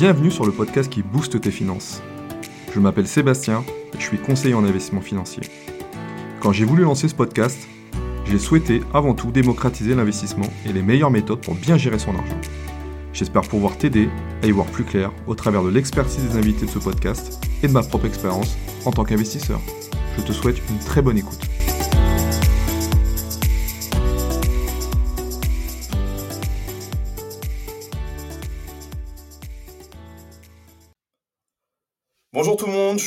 [0.00, 2.00] Bienvenue sur le podcast qui booste tes finances.
[2.74, 5.42] Je m'appelle Sébastien et je suis conseiller en investissement financier.
[6.40, 7.68] Quand j'ai voulu lancer ce podcast,
[8.24, 12.40] j'ai souhaité avant tout démocratiser l'investissement et les meilleures méthodes pour bien gérer son argent.
[13.12, 14.08] J'espère pouvoir t'aider
[14.42, 17.68] à y voir plus clair au travers de l'expertise des invités de ce podcast et
[17.68, 19.60] de ma propre expérience en tant qu'investisseur.
[20.16, 21.42] Je te souhaite une très bonne écoute.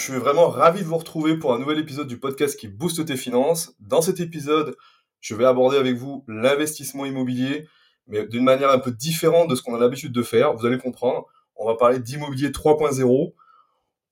[0.04, 3.16] Suis vraiment ravi de vous retrouver pour un nouvel épisode du podcast qui booste tes
[3.16, 3.74] finances.
[3.80, 4.76] Dans cet épisode,
[5.22, 7.70] je vais aborder avec vous l'investissement immobilier,
[8.08, 10.54] mais d'une manière un peu différente de ce qu'on a l'habitude de faire.
[10.56, 11.26] Vous allez comprendre.
[11.56, 13.34] On va parler d'immobilier 3.0.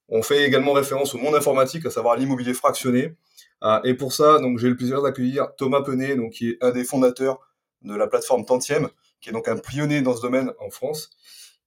[0.08, 3.16] On fait également référence au monde informatique, à savoir l'immobilier fractionné.
[3.64, 6.72] Euh, et pour ça, donc j'ai le plaisir d'accueillir Thomas Penet, donc qui est un
[6.72, 7.40] des fondateurs
[7.82, 8.88] de la plateforme Tantième,
[9.20, 11.10] qui est donc un pionnier dans ce domaine en France.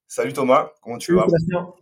[0.07, 1.27] Salut Thomas, comment tu vas?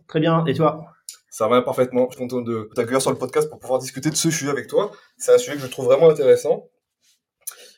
[0.06, 0.94] Très bien, et toi?
[1.34, 2.06] Ça va parfaitement.
[2.10, 4.68] Je suis content de t'accueillir sur le podcast pour pouvoir discuter de ce sujet avec
[4.68, 4.92] toi.
[5.16, 6.68] C'est un sujet que je trouve vraiment intéressant.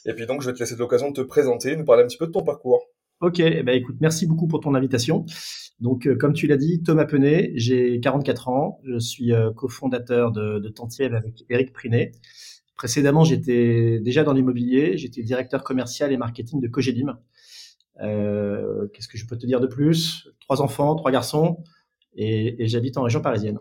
[0.05, 2.19] Et puis donc, je vais te laisser l'occasion de te présenter, nous parler un petit
[2.19, 2.85] peu de ton parcours.
[3.23, 5.25] Ok, eh ben, écoute, merci beaucoup pour ton invitation.
[5.81, 10.33] Donc, euh, comme tu l'as dit, Thomas Penet, j'ai 44 ans, je suis euh, cofondateur
[10.33, 12.13] de, de avec Eric Prinet.
[12.77, 17.19] Précédemment, j'étais déjà dans l'immobilier, j'étais directeur commercial et marketing de Cogedim.
[18.03, 20.29] Euh, Qu'est-ce que je peux te dire de plus?
[20.41, 21.65] Trois enfants, trois garçons,
[22.17, 23.59] et, j'habite en région parisienne.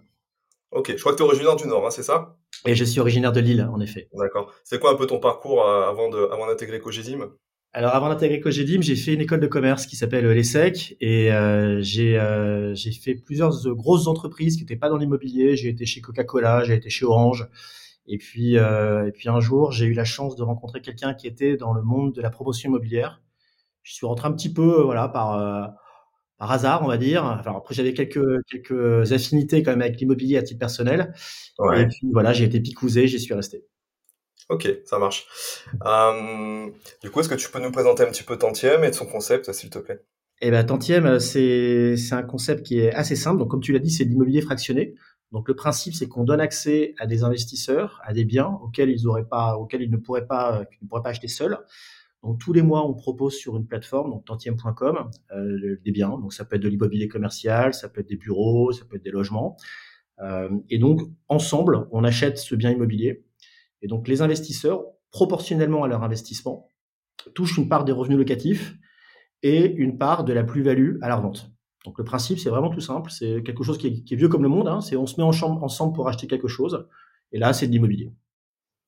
[0.71, 2.37] Ok, je crois que tu es originaire du Nord, hein, c'est ça?
[2.65, 4.09] Et je suis originaire de Lille, en effet.
[4.13, 4.51] D'accord.
[4.63, 7.31] C'est quoi un peu ton parcours euh, avant avant d'intégrer Cogedim?
[7.73, 11.81] Alors avant d'intégrer Cogedim, j'ai fait une école de commerce qui s'appelle l'ESSEC et euh,
[11.81, 15.55] j'ai euh, j'ai fait plusieurs grosses entreprises qui n'étaient pas dans l'immobilier.
[15.55, 17.47] J'ai été chez Coca-Cola, j'ai été chez Orange.
[18.07, 21.57] Et puis et puis un jour, j'ai eu la chance de rencontrer quelqu'un qui était
[21.57, 23.21] dans le monde de la promotion immobilière.
[23.83, 25.75] Je suis rentré un petit peu voilà par
[26.37, 27.23] par hasard, on va dire.
[27.23, 31.13] Enfin, après, j'avais quelques, quelques affinités quand même avec l'immobilier à titre personnel.
[31.75, 33.65] Et puis voilà, j'ai été picousé, j'y suis resté.
[34.49, 35.25] Ok, ça marche.
[35.85, 36.69] Euh,
[37.01, 39.07] du coup, est-ce que tu peux nous présenter un petit peu Tantième et de son
[39.07, 40.03] concept, s'il te plaît?
[40.41, 43.39] Eh ben, Tantième, c'est un concept qui est assez simple.
[43.39, 44.93] Donc, comme tu l'as dit, c'est l'immobilier fractionné.
[45.31, 49.07] Donc, le principe, c'est qu'on donne accès à des investisseurs, à des biens auxquels ils
[49.07, 51.57] auraient pas, auxquels ils ne pourraient pas, ne pourraient pas acheter seuls.
[52.25, 56.17] Donc tous les mois, on propose sur une plateforme, donc tantième.com, euh, des biens.
[56.17, 59.03] Donc ça peut être de l'immobilier commercial, ça peut être des bureaux, ça peut être
[59.03, 59.57] des logements.
[60.21, 63.23] Euh, et donc ensemble, on achète ce bien immobilier.
[63.83, 66.71] Et donc les investisseurs, proportionnellement à leur investissement,
[67.35, 68.75] touchent une part des revenus locatifs
[69.43, 71.51] et une part de la plus-value à la revente.
[71.85, 73.11] Donc le principe, c'est vraiment tout simple.
[73.11, 74.67] C'est quelque chose qui est, vieux comme le monde.
[74.67, 74.81] Hein.
[74.81, 76.87] C'est on se met ensemble pour acheter quelque chose.
[77.31, 78.11] Et là, c'est de l'immobilier.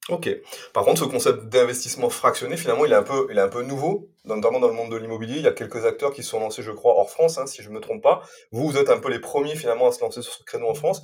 [0.09, 0.29] Ok.
[0.73, 3.61] Par contre, ce concept d'investissement fractionné, finalement, il est un peu, il est un peu
[3.61, 5.35] nouveau, notamment dans le monde de l'immobilier.
[5.35, 7.69] Il y a quelques acteurs qui sont lancés, je crois, hors France, hein, si je
[7.69, 8.21] ne me trompe pas.
[8.51, 10.73] Vous, vous êtes un peu les premiers finalement à se lancer sur ce créneau en
[10.73, 11.01] France.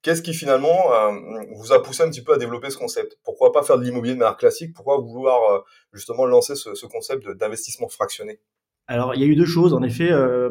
[0.00, 1.10] Qu'est-ce qui finalement euh,
[1.56, 3.18] vous a poussé un petit peu à développer ce concept?
[3.24, 4.72] Pourquoi pas faire de l'immobilier de manière classique?
[4.72, 5.58] Pourquoi vouloir euh,
[5.92, 8.38] justement lancer ce, concept d'investissement fractionné?
[8.86, 10.10] Alors, il y a eu deux choses, en effet.
[10.10, 10.50] Euh,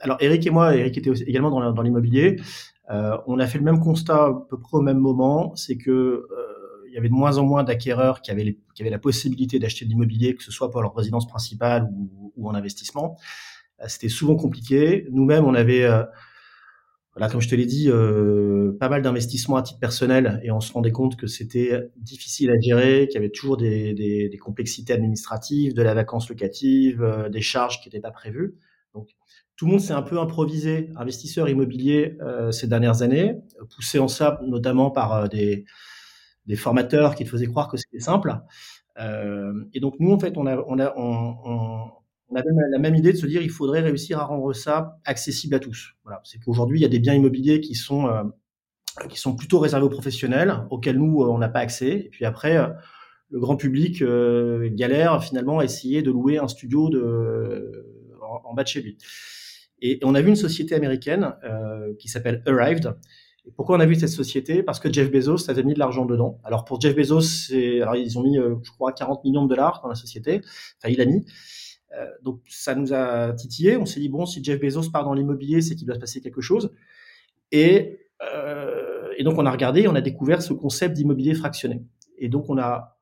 [0.00, 2.36] alors, Eric et moi, Eric était également dans l'immobilier.
[2.88, 6.26] on a fait le même constat à peu près au même moment, c'est que
[6.94, 10.36] il y avait de moins en moins d'acquéreurs qui avaient, la possibilité d'acheter de l'immobilier,
[10.36, 11.90] que ce soit pour leur résidence principale
[12.36, 13.16] ou, en investissement.
[13.80, 15.04] Euh, c'était souvent compliqué.
[15.10, 16.04] Nous-mêmes, on avait, euh,
[17.16, 20.60] voilà, comme je te l'ai dit, euh, pas mal d'investissements à titre personnel et on
[20.60, 25.74] se rendait compte que c'était difficile à gérer, qu'il y avait toujours des, complexités administratives,
[25.74, 28.54] de la vacance locative, des charges qui n'étaient pas prévues.
[28.94, 29.08] Donc,
[29.56, 32.18] tout le monde s'est un peu improvisé investisseur immobilier
[32.52, 33.34] ces dernières années,
[33.74, 35.64] poussé en ça notamment par des
[36.46, 38.36] des formateurs qui te faisaient croire que c'était simple.
[38.98, 41.90] Euh, et donc nous, en fait, on, a, on, a, on,
[42.28, 45.54] on avait la même idée de se dire il faudrait réussir à rendre ça accessible
[45.54, 45.94] à tous.
[46.04, 48.22] Voilà, c'est qu'aujourd'hui il y a des biens immobiliers qui sont euh,
[49.08, 51.90] qui sont plutôt réservés aux professionnels, auxquels nous euh, on n'a pas accès.
[52.06, 52.68] Et puis après, euh,
[53.30, 57.86] le grand public euh, galère finalement à essayer de louer un studio de
[58.22, 58.98] en, en bas de chez lui.
[59.80, 61.34] Et, on a vu une société américaine
[61.98, 62.96] qui s'appelle Arrived,
[63.56, 64.62] pourquoi on a vu cette société?
[64.62, 66.40] Parce que Jeff Bezos avait mis de l'argent dedans.
[66.44, 69.88] Alors pour Jeff Bezos, ils ont mis, euh, je crois, 40 millions de dollars dans
[69.88, 70.40] la société.
[70.78, 71.26] Enfin, il a mis.
[71.96, 73.76] Euh, donc ça nous a titillé.
[73.76, 76.20] On s'est dit bon, si Jeff Bezos part dans l'immobilier, c'est qu'il doit se passer
[76.20, 76.72] quelque chose.
[77.52, 81.84] Et, euh, et donc on a regardé, on a découvert ce concept d'immobilier fractionné.
[82.16, 82.98] Et donc on a,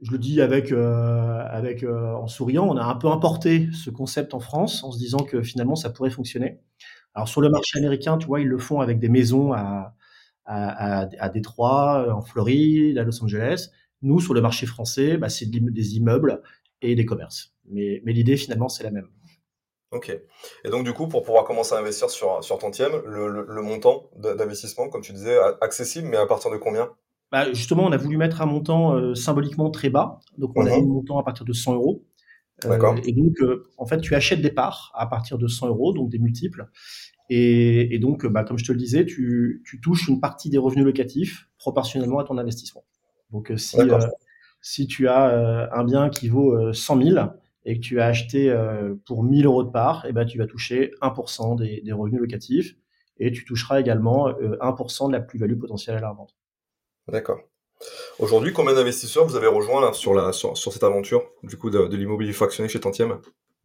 [0.00, 4.40] je le dis avec, avec en souriant, on a un peu importé ce concept en
[4.40, 6.60] France en se disant que finalement ça pourrait fonctionner.
[7.16, 9.94] Alors sur le marché américain, tu vois, ils le font avec des maisons à,
[10.44, 13.70] à, à, Détroit, en Floride, à Los Angeles.
[14.02, 16.42] Nous, sur le marché français, bah, c'est des immeubles
[16.82, 17.54] et des commerces.
[17.70, 19.08] Mais, mais l'idée, finalement, c'est la même.
[19.92, 20.14] Ok.
[20.64, 24.10] Et donc, du coup, pour pouvoir commencer à investir sur, sur Tantième, le, le, montant
[24.16, 26.90] d'investissement, comme tu disais, accessible, mais à partir de combien?
[27.32, 30.20] Bah, Justement, on a voulu mettre un montant euh, symboliquement très bas.
[30.36, 30.76] Donc, on a mhm.
[30.76, 32.04] mis un montant à partir de 100 euros.
[32.64, 35.92] Euh, et donc, euh, en fait, tu achètes des parts à partir de 100 euros,
[35.92, 36.68] donc des multiples.
[37.28, 40.58] Et, et donc, bah, comme je te le disais, tu, tu, touches une partie des
[40.58, 42.84] revenus locatifs proportionnellement à ton investissement.
[43.30, 43.76] Donc, si,
[44.62, 47.18] si tu as un bien qui vaut 100 000,
[47.66, 50.38] et que tu as acheté euh, pour 1000 euros de part, et eh ben, tu
[50.38, 52.76] vas toucher 1% des, des, revenus locatifs
[53.18, 56.36] et tu toucheras également 1% euh, de la plus-value potentielle à la revente.
[57.08, 57.40] D'accord.
[58.18, 61.70] Aujourd'hui, combien d'investisseurs vous avez rejoint là, sur, la, sur, sur cette aventure du coup
[61.70, 63.18] de, de l'immobilier fractionné chez Tantième?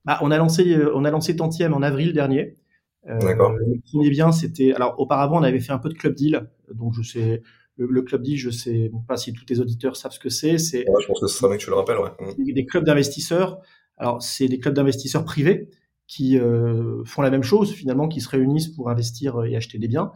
[0.05, 2.57] Bah, on, a lancé, euh, on a lancé Tantième en avril dernier.
[3.03, 3.53] D'accord.
[3.53, 4.73] Le premier bien, c'était.
[4.73, 6.51] Alors, auparavant, on avait fait un peu de club deal.
[6.71, 7.41] Donc, je sais,
[7.75, 10.59] le, club deal, je sais pas si tous tes auditeurs savent ce que c'est.
[10.59, 11.97] C'est ouais, je pense que ce serait bien que tu le rappelles.
[11.97, 12.35] Ouais.
[12.37, 13.59] Des, des clubs d'investisseurs
[14.01, 15.69] alors, c'est des clubs d'investisseurs privés
[16.07, 19.87] qui euh, font la même chose finalement, qui se réunissent pour investir et acheter des
[19.87, 20.11] biens.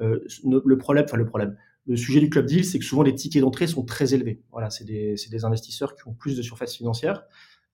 [0.00, 1.56] Euh, le problème, enfin le problème,
[1.86, 4.42] le sujet du club deal, c'est que souvent les tickets d'entrée sont très élevés.
[4.52, 7.24] Voilà, c'est des, investisseurs qui ont plus de surface financière.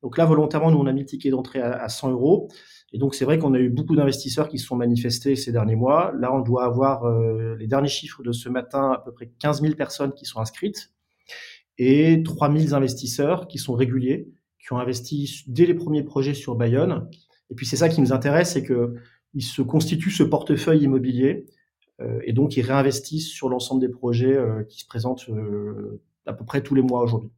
[0.03, 2.49] Donc là, volontairement, nous on a mis le ticket d'entrée à, à 100 euros.
[2.93, 5.77] Et donc c'est vrai qu'on a eu beaucoup d'investisseurs qui se sont manifestés ces derniers
[5.77, 6.13] mois.
[6.19, 9.63] Là, on doit avoir euh, les derniers chiffres de ce matin, à peu près 15
[9.63, 10.93] 000 personnes qui sont inscrites
[11.79, 14.29] et 3 000 investisseurs qui sont réguliers
[14.67, 17.09] qui ont investi dès les premiers projets sur Bayonne.
[17.51, 18.95] Et puis c'est ça qui nous intéresse, c'est que
[19.35, 21.47] ils se constituent ce portefeuille immobilier
[22.25, 26.45] et donc ils réinvestissent sur l'ensemble des projets euh, qui se présentent euh, à peu
[26.45, 27.31] près tous les mois aujourd'hui.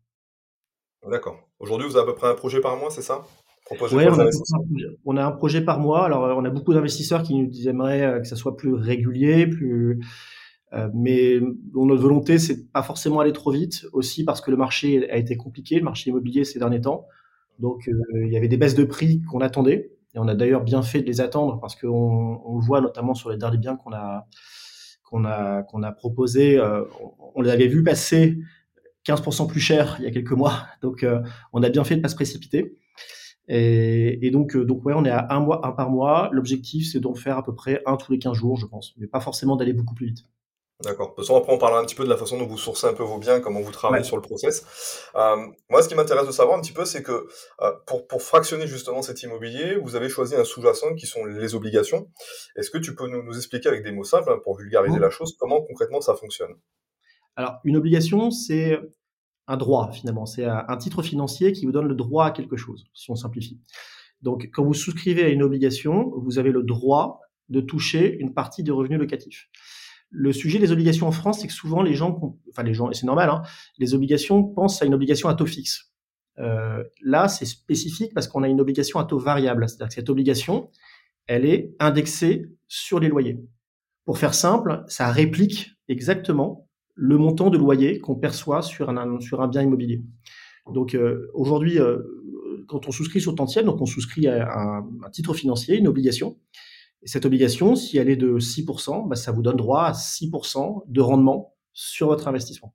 [1.08, 1.36] D'accord.
[1.60, 3.24] Aujourd'hui, vous avez à peu près un projet par mois, c'est ça?
[3.92, 4.30] Oui, on,
[5.04, 6.06] on, a un projet par mois.
[6.06, 10.00] Alors, on a beaucoup d'investisseurs qui nous aimeraient que ça soit plus régulier, plus
[10.74, 11.38] euh, mais
[11.74, 15.36] notre volonté, c'est pas forcément aller trop vite, aussi parce que le marché a été
[15.36, 17.06] compliqué, le marché immobilier ces derniers temps.
[17.58, 20.64] Donc, euh, il y avait des baisses de prix qu'on attendait, et on a d'ailleurs
[20.64, 23.76] bien fait de les attendre parce qu'on on le voit notamment sur les derniers biens
[23.76, 24.26] qu'on a
[25.04, 26.58] qu'on a qu'on a proposé.
[26.58, 26.84] Euh,
[27.34, 28.38] on, les avait vu passer
[29.06, 31.06] 15% plus cher il y a quelques mois, donc
[31.52, 32.76] on a bien fait de pas se précipiter.
[33.50, 36.28] Et, donc, donc ouais, on est à un mois, un par mois.
[36.32, 39.06] L'objectif, c'est d'en faire à peu près un tous les 15 jours, je pense, mais
[39.06, 40.24] pas forcément d'aller beaucoup plus vite.
[40.84, 41.10] D'accord.
[41.10, 42.86] De toute façon, après, on parlera un petit peu de la façon dont vous sourcez
[42.86, 45.08] un peu vos biens, comment vous travaillez sur le process.
[45.16, 45.36] Euh,
[45.68, 47.26] moi, ce qui m'intéresse de savoir un petit peu, c'est que
[47.62, 51.56] euh, pour, pour fractionner justement cet immobilier, vous avez choisi un sous-jacent qui sont les
[51.56, 52.08] obligations.
[52.54, 55.02] Est-ce que tu peux nous, nous, expliquer avec des mots simples, hein, pour vulgariser mmh.
[55.02, 56.54] la chose, comment concrètement ça fonctionne?
[57.34, 58.78] Alors, une obligation, c'est
[59.48, 60.26] un droit finalement.
[60.26, 63.58] C'est un titre financier qui vous donne le droit à quelque chose, si on simplifie.
[64.22, 68.62] Donc, quand vous souscrivez à une obligation, vous avez le droit de toucher une partie
[68.62, 69.48] des revenus locatifs.
[70.10, 72.18] Le sujet des obligations en France, c'est que souvent les gens,
[72.50, 73.42] enfin les gens, et c'est normal, hein,
[73.78, 75.92] les obligations pensent à une obligation à taux fixe.
[76.38, 80.08] Euh, là, c'est spécifique parce qu'on a une obligation à taux variable, c'est-à-dire que cette
[80.08, 80.70] obligation,
[81.26, 83.38] elle est indexée sur les loyers.
[84.04, 89.40] Pour faire simple, ça réplique exactement le montant de loyer qu'on perçoit sur un, sur
[89.42, 90.02] un bien immobilier.
[90.72, 91.98] Donc euh, aujourd'hui, euh,
[92.66, 96.38] quand on souscrit sur Tantième, donc on souscrit à un, un titre financier, une obligation,
[97.08, 100.82] et cette obligation, si elle est de 6%, bah, ça vous donne droit à 6%
[100.86, 102.74] de rendement sur votre investissement.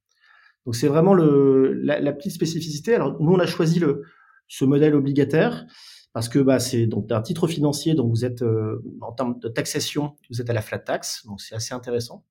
[0.66, 2.96] Donc c'est vraiment le, la, petite spécificité.
[2.96, 4.02] Alors nous, on a choisi le,
[4.48, 5.68] ce modèle obligataire
[6.14, 9.50] parce que bah, c'est donc un titre financier, donc vous êtes euh, en termes de
[9.50, 12.26] taxation, vous êtes à la flat tax, donc c'est assez intéressant.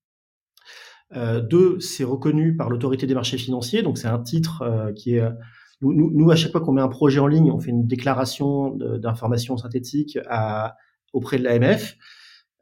[1.15, 5.15] Euh, deux, c'est reconnu par l'autorité des marchés financiers, donc c'est un titre euh, qui
[5.15, 5.23] est
[5.79, 7.87] nous, nous, nous, à chaque fois qu'on met un projet en ligne, on fait une
[7.87, 10.75] déclaration d'information synthétique à,
[11.13, 11.95] auprès de l'AMF.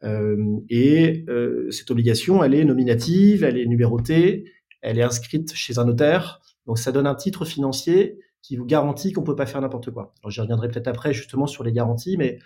[0.04, 4.46] Euh, et euh, cette obligation, elle est nominative, elle est numérotée,
[4.82, 6.42] elle est inscrite chez un notaire.
[6.68, 10.14] Donc ça donne un titre financier qui vous garantit qu'on peut pas faire n'importe quoi.
[10.22, 12.40] Alors j'y reviendrai peut-être après justement sur les garanties, mais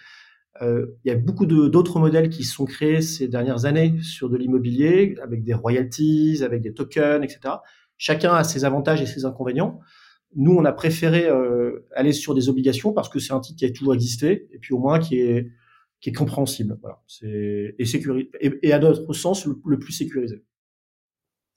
[0.61, 4.37] euh, il y a beaucoup d'autres modèles qui sont créés ces dernières années sur de
[4.37, 7.55] l'immobilier, avec des royalties, avec des tokens, etc.
[7.97, 9.79] Chacun a ses avantages et ses inconvénients.
[10.35, 11.29] Nous, on a préféré
[11.95, 14.73] aller sur des obligations parce que c'est un titre qui a toujours existé et puis
[14.73, 15.49] au moins qui est
[16.05, 16.77] qui est compréhensible.
[16.81, 17.01] Voilà.
[17.07, 20.45] C'est et, sécurisé, et, à d'autres sens le, plus sécurisé.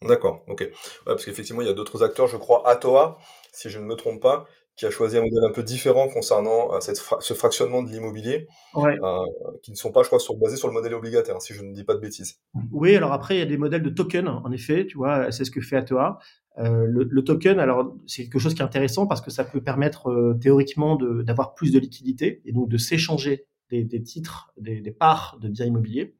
[0.01, 0.61] D'accord, ok.
[0.61, 0.73] Ouais,
[1.05, 3.19] parce qu'effectivement, il y a d'autres acteurs, je crois, Atoa,
[3.53, 6.73] si je ne me trompe pas, qui a choisi un modèle un peu différent concernant
[6.73, 8.97] euh, cette ce fractionnement de l'immobilier, ouais.
[9.03, 9.19] euh,
[9.63, 11.75] qui ne sont pas, je crois, sur, basés sur le modèle obligataire, si je ne
[11.75, 12.41] dis pas de bêtises.
[12.73, 15.45] Oui, alors après, il y a des modèles de token, en effet, tu vois, c'est
[15.45, 16.21] ce que fait Atoa.
[16.57, 19.63] Euh, le, le, token, alors c'est quelque chose qui est intéressant parce que ça peut
[19.63, 24.91] permettre théoriquement d'avoir plus de liquidité et donc de s'échanger des, des titres, des, des,
[24.91, 26.17] parts de biens immobiliers.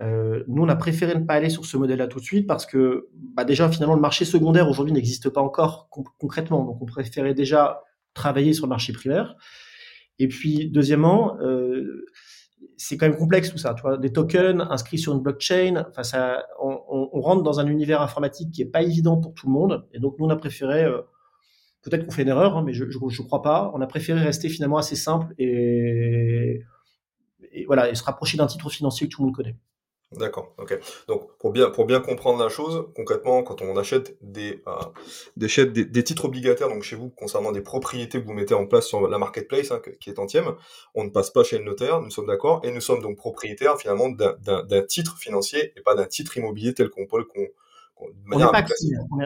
[0.00, 2.64] Euh, nous, on a préféré ne pas aller sur ce modèle-là tout de suite parce
[2.64, 6.64] que bah déjà, finalement, le marché secondaire aujourd'hui n'existe pas encore concrètement.
[6.64, 7.82] Donc, on préférait déjà
[8.14, 9.36] travailler sur le marché primaire.
[10.18, 12.06] Et puis, deuxièmement, euh,
[12.76, 13.74] c'est quand même complexe tout ça.
[13.74, 16.78] Tu vois, des tokens inscrits sur une blockchain, enfin ça, on,
[17.12, 19.86] on, rentre dans un univers informatique qui est pas évident pour tout le monde.
[19.92, 21.02] Et donc nous, on a préféré, euh,
[21.82, 23.70] peut-être qu'on fait une erreur, hein, mais je, je, crois pas.
[23.74, 26.62] On a préféré rester finalement assez simple et,
[27.66, 29.56] voilà, et se rapprocher d'un titre financier que tout le monde connaît.
[30.12, 30.76] D'accord, ok.
[31.06, 34.82] Donc pour bien pour bien comprendre la chose, concrètement, quand on achète des euh,
[35.36, 39.06] des, titres obligataires, donc chez vous concernant des propriétés que vous mettez en place sur
[39.06, 40.56] la marketplace, hein, qui est entième,
[40.96, 43.78] on ne passe pas chez le notaire, nous sommes d'accord, et nous sommes donc propriétaires
[43.78, 47.46] finalement d'un titre financier et pas d'un titre immobilier tel qu'on peut qu'on
[48.32, 48.64] on n'est pas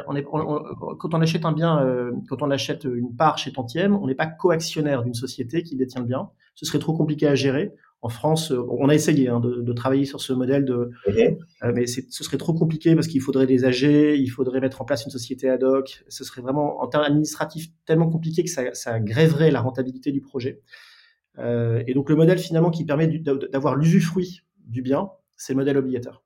[0.06, 3.96] on est, quand on achète un bien, euh, quand on achète une part chez Tantième,
[3.96, 6.30] on n'est pas coactionnaire d'une société qui détient le bien.
[6.54, 10.04] Ce serait trop compliqué à gérer en France, euh, on a essayé hein, de, travailler
[10.04, 11.38] sur ce modèle, de, mhm.
[11.62, 14.84] euh, mais ce serait trop compliqué parce qu'il faudrait des AG, il faudrait mettre en
[14.84, 16.04] place une société ad hoc.
[16.08, 20.20] Ce serait vraiment, en termes administratifs, tellement compliqué que ça, ça grèverait la rentabilité du
[20.20, 20.60] projet.
[21.38, 23.08] Euh, et donc le modèle finalement qui permet
[23.50, 26.22] d'avoir l'usufruit du bien, c'est le modèle obligateur.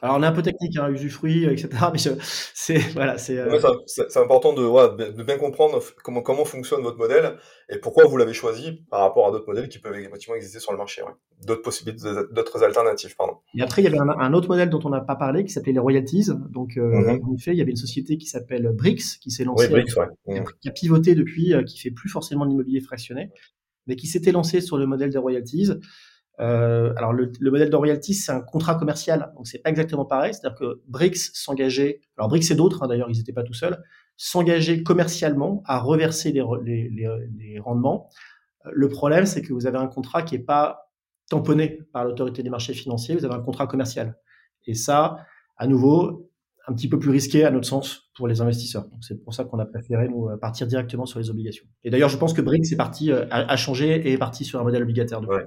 [0.00, 1.68] Alors on est un peu technique, hein, usufruit, etc.
[1.92, 3.36] Mais c'est voilà, c'est.
[3.36, 3.58] Euh...
[3.86, 7.36] c'est important de, ouais, de, bien comprendre comment comment fonctionne votre modèle
[7.68, 10.70] et pourquoi vous l'avez choisi par rapport à d'autres modèles qui peuvent effectivement exister sur
[10.70, 11.02] le marché.
[11.02, 11.12] Ouais.
[11.44, 13.34] D'autres possibilités, d'autres alternatives, pardon.
[13.56, 15.72] Et après il y avait un, autre modèle dont on n'a pas parlé qui s'appelait
[15.72, 16.30] les royalties.
[16.50, 17.24] Donc euh, mm-hmm.
[17.24, 19.94] en effet il y avait une société qui s'appelle Brix qui s'est lancée, oui, Brix,
[20.26, 20.44] ouais.
[20.60, 23.30] qui, a, pivoté depuis, euh, qui fait plus forcément l'immobilier fractionné,
[23.88, 25.72] mais qui s'était lancé sur le modèle des royalties.
[26.40, 30.04] Euh, alors le, le, modèle de royalties, c'est un contrat commercial, donc c'est pas exactement
[30.04, 30.32] pareil.
[30.34, 33.82] C'est-à-dire que Brix s'engageait, alors Brix et d'autres, hein, d'ailleurs, ils n'étaient pas tout seuls,
[34.16, 38.08] s'engageaient commercialement à reverser les, les, les, rendements.
[38.70, 40.92] Le problème, c'est que vous avez un contrat qui est pas
[41.28, 43.16] tamponné par l'autorité des marchés financiers.
[43.16, 44.16] Vous avez un contrat commercial,
[44.66, 45.18] et ça,
[45.56, 46.30] à nouveau,
[46.68, 48.84] un petit peu plus risqué à notre sens pour les investisseurs.
[48.84, 51.64] Donc c'est pour ça qu'on a préféré nous partir directement sur les obligations.
[51.82, 54.60] Et d'ailleurs, je pense que Brix est parti, euh, a, changé et est parti sur
[54.60, 55.26] un modèle obligataire.
[55.26, 55.46] Ouais.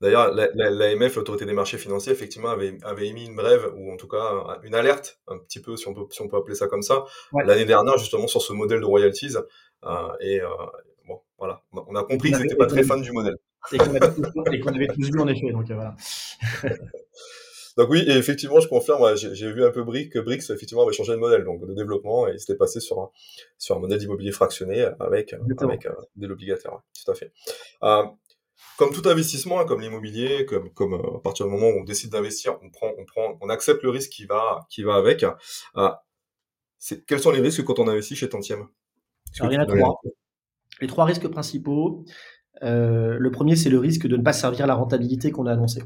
[0.00, 4.08] D'ailleurs, l'AMF, l'autorité des marchés financiers, effectivement, avait, avait, émis une brève, ou en tout
[4.08, 6.82] cas une alerte, un petit peu, si on peut, si on peut appeler ça comme
[6.82, 7.04] ça,
[7.44, 9.36] l'année dernière, justement, sur ce modèle de royalties.
[9.84, 10.48] Euh, et euh,
[11.06, 13.36] bon, voilà, on a compris qu'ils n'étaient pas très fans du modèle.
[13.72, 13.94] Et qu'on
[14.74, 15.94] avait, tous vu, en effet, donc euh, voilà.
[17.76, 20.94] donc oui, et effectivement, je confirme, j'ai vu un peu Brix, que Brix, effectivement, avait
[20.94, 23.10] changé de modèle, donc de développement, et s'était passé sur un,
[23.58, 27.32] sur un modèle d'immobilier fractionné avec, avec des obligataires, tout à fait.
[28.80, 31.84] Comme tout investissement, hein, comme l'immobilier, comme, comme euh, à partir du moment où on
[31.84, 35.22] décide d'investir, on prend, on prend, on accepte le risque qui va, qui va avec.
[35.76, 35.90] Euh,
[37.06, 38.68] quels sont les risques quand on investit chez Tantième?
[39.42, 40.00] Il y en a trois.
[40.80, 42.06] Les trois risques principaux.
[42.62, 45.82] Euh, le premier, c'est le risque de ne pas servir la rentabilité qu'on a annoncée.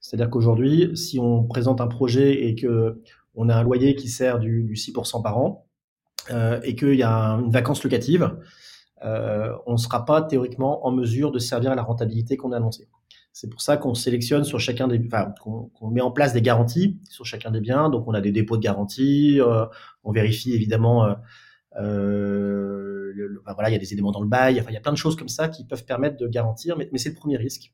[0.00, 3.02] C'est-à-dire qu'aujourd'hui, si on présente un projet et que
[3.34, 5.66] on a un loyer qui sert du, du 6% par an
[6.64, 8.34] et qu'il y a une vacance locative,
[9.04, 12.56] euh, on ne sera pas théoriquement en mesure de servir à la rentabilité qu'on a
[12.56, 12.88] annoncée.
[13.32, 16.98] C'est pour ça qu'on sélectionne sur chacun des, enfin, qu'on met en place des garanties
[17.08, 17.88] sur chacun des biens.
[17.88, 19.40] Donc, on a des dépôts de garantie.
[19.40, 19.66] Euh,
[20.02, 21.14] on vérifie évidemment.
[21.80, 23.12] Euh,
[23.54, 24.62] voilà, il y a des éléments dans le bail.
[24.68, 26.76] Il y a plein de choses comme ça qui peuvent permettre de garantir.
[26.76, 27.72] Mais, c'est le premier risque.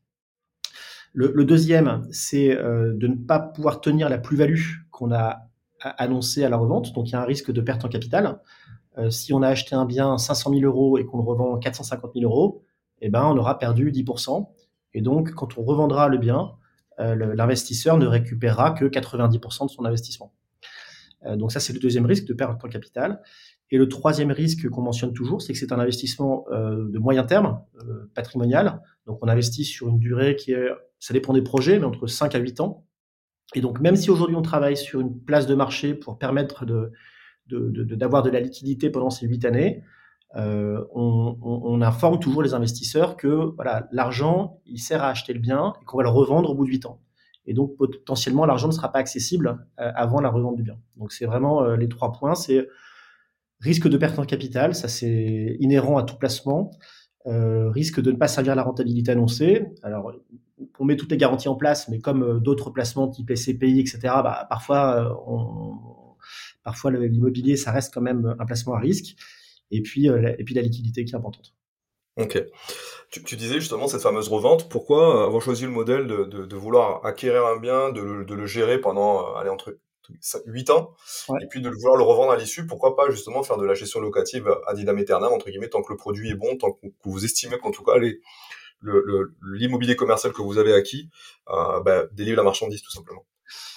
[1.15, 5.49] Le, le deuxième, c'est de ne pas pouvoir tenir la plus-value qu'on a
[5.81, 6.93] annoncée à la revente.
[6.93, 8.41] Donc, il y a un risque de perte en capital.
[8.99, 12.13] Euh, si on a acheté un bien 500 000 euros et qu'on le revend 450
[12.15, 12.63] 000 euros,
[13.01, 14.49] eh ben, on aura perdu 10%.
[14.95, 16.53] Et donc, quand on revendra le bien,
[16.99, 20.33] euh, l'investisseur ne récupérera que 90% de son investissement.
[21.27, 23.23] Euh, donc ça, c'est le deuxième risque de perte en capital.
[23.71, 27.61] Et le troisième risque qu'on mentionne toujours, c'est que c'est un investissement de moyen terme,
[28.15, 28.81] patrimonial.
[29.07, 30.69] Donc on investit sur une durée qui est,
[31.01, 32.87] ça dépend des projets, mais entre 5 à 8 ans.
[33.57, 36.93] Et donc même si aujourd'hui on travaille sur une place de marché pour permettre de,
[37.49, 39.83] d'avoir de, de, la liquidité pendant ces huit années,
[40.35, 45.39] euh, on, on, informe toujours les investisseurs que voilà l'argent il sert à acheter le
[45.39, 47.01] bien et qu'on va le revendre au bout de huit ans.
[47.47, 50.79] Et donc potentiellement l'argent ne sera pas accessible euh, avant la revente du bien.
[50.97, 52.69] Donc c'est vraiment euh, les trois points, c'est
[53.61, 56.71] risque de perte en capital, ça c'est inhérent à tout placement,
[57.27, 59.65] euh, risque de ne pas servir la rentabilité annoncée.
[59.83, 60.13] Alors
[60.79, 64.47] on met toutes les garanties en place, mais comme d'autres placements type SCPI, etc., bah,
[64.51, 65.79] parfois on,
[66.67, 69.15] Parfois, l'immobilier, ça reste quand même un placement à risque.
[69.71, 71.55] Et puis, euh, et puis la liquidité qui est importante.
[72.17, 72.43] Ok.
[73.11, 74.69] Tu, disais justement cette fameuse revente.
[74.69, 79.39] Pourquoi avoir choisi le modèle de, vouloir acquérir un bien, de, le gérer pendant euh,
[79.39, 79.79] allez, entre
[80.45, 80.91] 8 ans,
[81.41, 82.67] et puis de vouloir le revendre à l'issue?
[82.67, 85.93] Pourquoi pas justement faire de la gestion locative ad idem aeternam, entre guillemets, tant que
[85.93, 87.95] le produit est bon, tant que, vous estimez qu'en tout cas
[88.83, 91.11] l'immobilier commercial que vous avez acquis
[91.49, 93.25] euh, bah, délivre la marchandise tout simplement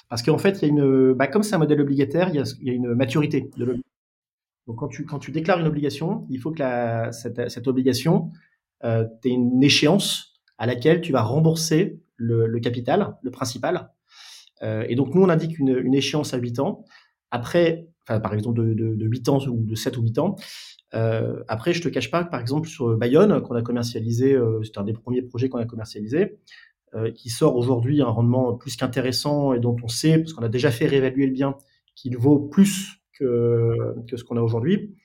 [0.10, 2.40] parce qu'en fait, il y a une, bah, comme c'est un modèle obligataire, il y
[2.40, 3.84] a, une maturité de l'obligation.
[4.68, 8.32] Donc, quand tu, quand tu déclares une obligation, il faut que la, cette, obligation,
[8.84, 13.92] euh, tu une échéance à laquelle tu vas rembourser le, capital, le principal.
[14.62, 16.86] Euh, et donc, nous, on indique une, une, échéance à 8 ans.
[17.32, 20.36] Après, enfin, par exemple, de, de, de 8 ans ou de 7 ou 8 ans.
[20.96, 24.80] Euh, après, je te cache pas par exemple, sur Bayonne, qu'on a commercialisé, euh, c'était
[24.80, 26.40] un des premiers projets qu'on a commercialisé,
[27.16, 30.72] qui sort aujourd'hui un rendement plus qu'intéressant et dont on sait, parce qu'on a déjà
[30.72, 31.56] fait réévaluer le bien,
[31.96, 34.96] qu'il vaut plus que, que ce qu'on a aujourd'hui.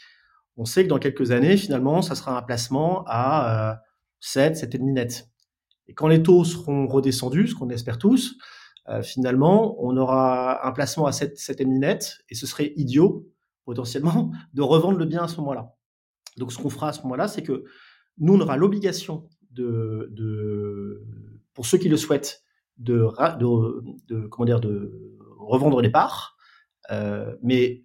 [0.56, 3.76] On sait que dans quelques années, finalement, ça sera un placement à euh,
[4.20, 5.28] 7, 7,5 net.
[5.88, 8.36] Et quand les taux seront redescendus, ce qu'on espère tous,
[8.88, 13.28] euh, finalement, on aura un placement à 7, 7,5 net et ce serait idiot,
[13.64, 15.74] potentiellement, de revendre le bien à ce moment-là.
[16.36, 17.64] Donc, ce qu'on fera à ce moment-là, c'est que
[18.18, 21.04] nous, on aura l'obligation de, de,
[21.54, 22.42] pour ceux qui le souhaitent,
[22.78, 23.08] de,
[24.08, 26.36] de, comment dire, de revendre les parts.
[26.90, 27.84] Euh, mais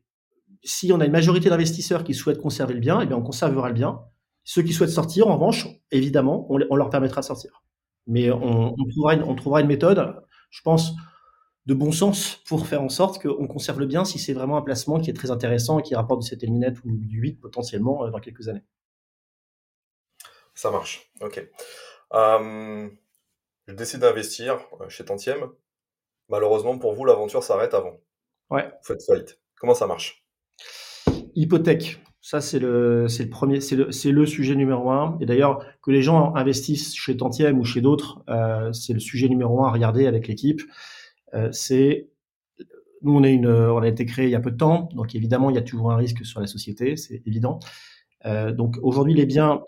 [0.63, 3.67] si on a une majorité d'investisseurs qui souhaitent conserver le bien, eh bien, on conservera
[3.69, 4.01] le bien.
[4.43, 7.63] Ceux qui souhaitent sortir, en revanche, évidemment, on, leur permettra de sortir.
[8.07, 10.93] Mais on, trouvera une, on trouvera une méthode, je pense,
[11.67, 14.63] de bon sens pour faire en sorte qu'on conserve le bien si c'est vraiment un
[14.63, 18.05] placement qui est très intéressant et qui rapporte du 7 net ou du 8 potentiellement
[18.05, 18.63] euh, dans quelques années.
[20.55, 21.47] Ça marche, ok.
[22.13, 22.89] Euh,
[23.69, 25.47] je décide d'investir euh, chez Tantième.
[26.27, 27.97] Malheureusement pour vous, l'aventure s'arrête avant.
[28.49, 28.65] Ouais.
[28.65, 29.39] Vous faites faillite.
[29.59, 30.23] Comment ça marche?
[31.35, 31.99] Hypothèque.
[32.21, 35.17] Ça, c'est le, c'est le premier, c'est le, c'est le sujet numéro un.
[35.21, 39.29] Et d'ailleurs, que les gens investissent chez Tantième ou chez d'autres, euh, c'est le sujet
[39.29, 40.61] numéro un à regarder avec l'équipe.
[41.35, 42.09] Euh, c'est,
[43.03, 45.15] nous, on est une, on a été créé il y a peu de temps, donc
[45.15, 47.59] évidemment, il y a toujours un risque sur la société, c'est évident.
[48.25, 49.61] Euh, donc aujourd'hui, les biens,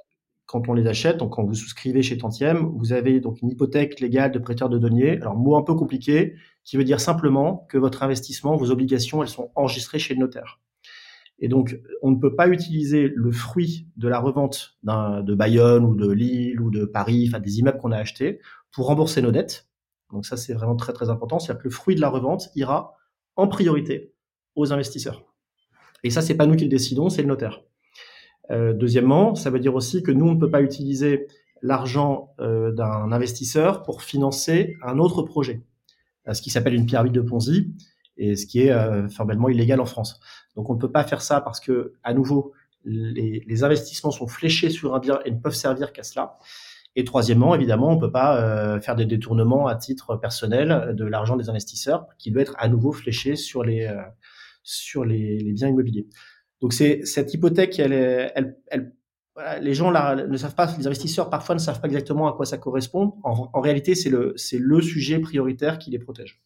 [0.51, 4.01] quand on les achète, donc quand vous souscrivez chez Tantième, vous avez donc une hypothèque
[4.01, 5.17] légale de prêteur de deniers.
[5.21, 9.29] Alors, mot un peu compliqué, qui veut dire simplement que votre investissement, vos obligations, elles
[9.29, 10.59] sont enregistrées chez le notaire.
[11.39, 15.95] Et donc, on ne peut pas utiliser le fruit de la revente de Bayonne ou
[15.95, 18.41] de Lille ou de Paris, enfin des immeubles qu'on a achetés,
[18.73, 19.69] pour rembourser nos dettes.
[20.11, 21.39] Donc ça, c'est vraiment très très important.
[21.39, 22.97] C'est-à-dire que le fruit de la revente ira
[23.37, 24.13] en priorité
[24.55, 25.23] aux investisseurs.
[26.03, 27.63] Et ça, c'est pas nous qui le décidons, c'est le notaire.
[28.49, 31.27] Euh, deuxièmement, ça veut dire aussi que nous, on ne peut pas utiliser
[31.61, 35.61] l'argent euh, d'un investisseur pour financer un autre projet,
[36.27, 37.73] euh, ce qui s'appelle une pyramide de Ponzi
[38.17, 40.19] et ce qui est formellement illégal en France.
[40.55, 44.27] Donc on ne peut pas faire ça parce que, à nouveau, les, les, investissements sont
[44.27, 46.37] fléchés sur un bien et ne peuvent servir qu'à cela.
[46.95, 51.37] Et troisièmement, évidemment, on ne peut pas faire des détournements à titre personnel de l'argent
[51.37, 53.89] des investisseurs qui doit être à nouveau fléché sur les,
[54.61, 56.07] sur les, les, biens immobiliers.
[56.61, 58.55] Donc c'est cette hypothèque, elle,
[59.61, 62.45] les gens là, ne savent pas, les investisseurs parfois ne savent pas exactement à quoi
[62.45, 63.15] ça correspond.
[63.23, 66.41] En, réalité, c'est le sujet prioritaire qui les protège.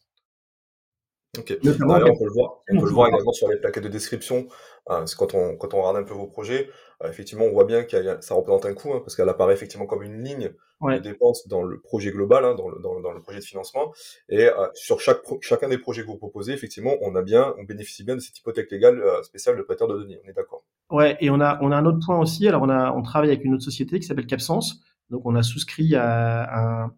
[1.42, 4.46] D'ailleurs, on peut le voir, on peut le voir également sur les plaquettes de description.
[4.90, 6.68] Euh, quand on quand on regarde un peu vos projets,
[7.02, 9.86] euh, effectivement, on voit bien que ça représente un coût hein, parce qu'elle apparaît effectivement
[9.86, 10.98] comme une ligne ouais.
[10.98, 13.92] de dépenses dans le projet global, hein, dans, le, dans, dans, le projet de financement.
[14.28, 17.64] Et euh, sur chaque chacun des projets que vous proposez, effectivement, on a bien, on
[17.64, 20.18] bénéficie bien de cette hypothèque légale euh, spéciale de prêteur de données.
[20.24, 20.64] On est d'accord.
[20.90, 21.16] Ouais.
[21.20, 22.48] Et on a on a un autre point aussi.
[22.48, 24.80] Alors on a on travaille avec une autre société qui s'appelle Capsens.
[25.10, 26.92] Donc on a souscrit à un,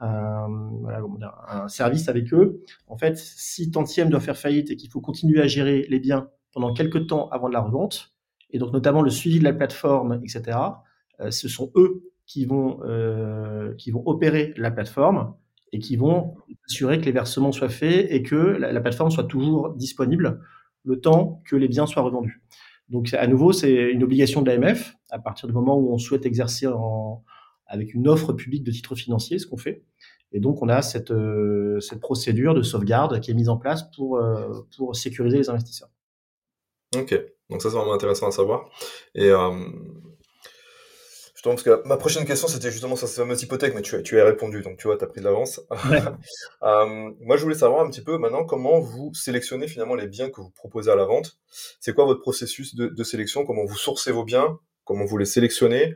[0.00, 2.62] voilà, un, service avec eux.
[2.86, 6.28] En fait, si Tantième doit faire faillite et qu'il faut continuer à gérer les biens
[6.52, 8.14] pendant quelques temps avant de la revente,
[8.50, 10.58] et donc notamment le suivi de la plateforme, etc.,
[11.20, 15.34] euh, ce sont eux qui vont, euh, qui vont opérer la plateforme
[15.72, 19.24] et qui vont assurer que les versements soient faits et que la, la plateforme soit
[19.24, 20.40] toujours disponible
[20.84, 22.42] le temps que les biens soient revendus.
[22.88, 26.24] Donc à nouveau, c'est une obligation de l'AMF à partir du moment où on souhaite
[26.24, 27.22] exercer en,
[27.68, 29.84] avec une offre publique de titres financiers, ce qu'on fait.
[30.32, 33.84] Et donc, on a cette, euh, cette procédure de sauvegarde qui est mise en place
[33.94, 35.90] pour, euh, pour sécuriser les investisseurs.
[36.96, 37.14] Ok,
[37.50, 38.70] donc ça c'est vraiment intéressant à savoir.
[39.14, 39.50] Et euh,
[41.34, 44.18] justement, parce que ma prochaine question c'était justement sur ces fameuses hypothèques, mais tu, tu
[44.18, 45.60] as répondu, donc tu vois, tu as pris de l'avance.
[45.70, 46.00] Ouais.
[46.62, 50.30] euh, moi, je voulais savoir un petit peu maintenant comment vous sélectionnez finalement les biens
[50.30, 51.38] que vous proposez à la vente?
[51.78, 53.44] C'est quoi votre processus de, de sélection?
[53.44, 54.58] Comment vous sourcez vos biens?
[54.84, 55.94] Comment vous les sélectionnez?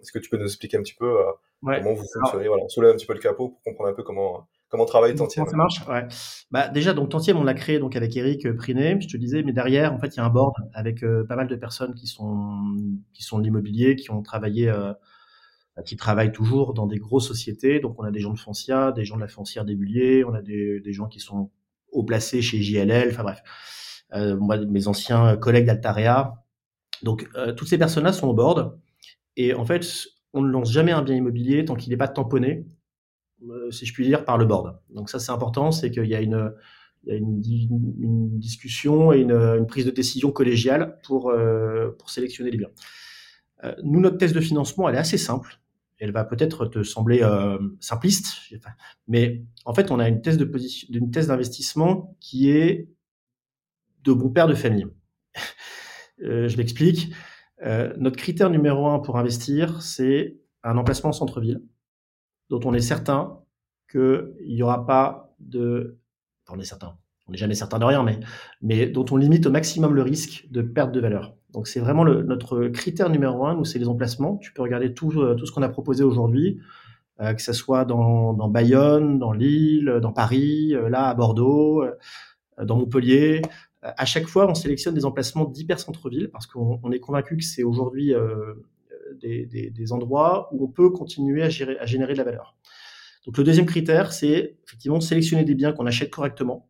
[0.00, 1.24] Est-ce que tu peux nous expliquer un petit peu euh,
[1.62, 1.78] ouais.
[1.78, 2.48] comment vous fonctionnez?
[2.48, 5.14] Voilà, on soulève un petit peu le capot pour comprendre un peu comment comment travaille
[5.14, 5.46] Tantième.
[5.46, 5.88] Comment ça marche?
[5.88, 6.08] Ouais.
[6.50, 9.52] Bah déjà donc Tantième on l'a créé donc avec Eric Priné, je te disais, mais
[9.52, 12.06] derrière en fait il y a un board avec euh, pas mal de personnes qui
[12.06, 12.60] sont
[13.12, 14.92] qui sont de l'immobilier, qui ont travaillé euh,
[15.84, 17.80] qui travaillent toujours dans des grosses sociétés.
[17.80, 20.34] Donc on a des gens de Foncia, des gens de la foncière des Bulliers, on
[20.34, 21.50] a des, des gens qui sont
[21.92, 23.42] haut placés chez JLL, enfin bref.
[24.14, 26.34] Euh, moi, mes anciens collègues d'Altarea.
[27.02, 28.78] Donc euh, toutes ces personnes-là sont au board.
[29.36, 29.86] Et en fait,
[30.32, 32.66] on ne lance jamais un bien immobilier tant qu'il n'est pas tamponné,
[33.48, 34.78] euh, si je puis dire, par le board.
[34.90, 36.52] Donc ça, c'est important, c'est qu'il y a une,
[38.38, 42.70] discussion et une, prise de décision collégiale pour, euh, sélectionner les biens.
[43.82, 45.60] nous, notre thèse de financement, elle est assez simple.
[45.98, 47.26] Elle va peut-être te sembler
[47.80, 48.36] simpliste,
[49.08, 50.38] mais en fait, on a une thèse
[50.90, 52.90] une thèse d'investissement qui est
[54.04, 54.86] de bon père de famille.
[56.18, 57.12] je m'explique.
[57.62, 61.62] Notre critère numéro un pour investir, c'est un emplacement centre-ville
[62.50, 63.40] dont on est certain
[63.90, 65.98] qu'il n'y aura pas de...
[66.50, 68.20] on est certain, on n'est jamais certain de rien, mais,
[68.62, 71.34] mais dont on limite au maximum le risque de perte de valeur.
[71.52, 74.36] Donc c'est vraiment le, notre critère numéro un, nous, c'est les emplacements.
[74.36, 76.60] Tu peux regarder tout, euh, tout ce qu'on a proposé aujourd'hui,
[77.20, 81.84] euh, que ce soit dans, dans, Bayonne, dans Lille, dans Paris, euh, là à Bordeaux,
[82.62, 83.42] dans Montpellier.
[83.96, 87.44] À chaque fois, on sélectionne des emplacements d'hyper centre-ville parce qu'on on est convaincu que
[87.44, 88.14] c'est aujourd'hui
[89.20, 92.56] des, des, des, endroits où on peut continuer à, générer de la valeur.
[93.26, 96.68] Donc le deuxième critère, c'est effectivement sélectionner des biens qu'on achète correctement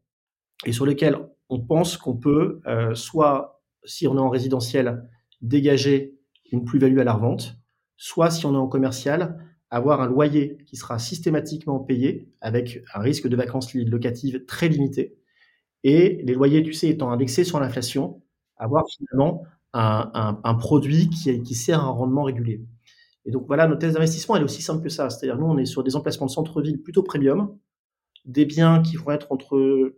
[0.65, 5.09] et sur lesquels on pense qu'on peut euh, soit, si on est en résidentiel,
[5.43, 6.15] dégager
[6.51, 7.57] une plus-value à la revente,
[7.97, 9.39] soit si on est en commercial,
[9.71, 15.16] avoir un loyer qui sera systématiquement payé avec un risque de vacances locatives très limité.
[15.89, 18.21] Et les loyers, tu sais, étant indexés sur l'inflation,
[18.57, 22.61] avoir finalement un, produit qui, qui, sert à un rendement régulier.
[23.25, 25.11] Et donc voilà, notre thèse d'investissement, elle est aussi simple que ça.
[25.11, 27.57] C'est-à-dire, nous, on est sur des emplacements de centre-ville plutôt premium,
[28.25, 29.95] des biens qui vont être entre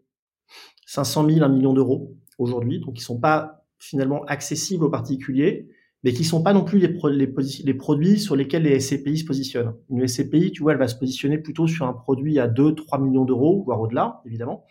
[0.84, 5.70] 500 000, 1 million d'euros aujourd'hui, donc qui sont pas finalement accessibles aux particuliers,
[6.04, 9.72] mais qui sont pas non plus les, produits sur lesquels les SCPI se positionnent.
[9.88, 12.98] Une SCPI, tu vois, elle va se positionner plutôt sur un produit à 2, 3
[12.98, 14.66] millions d'euros, voire au-delà, évidemment.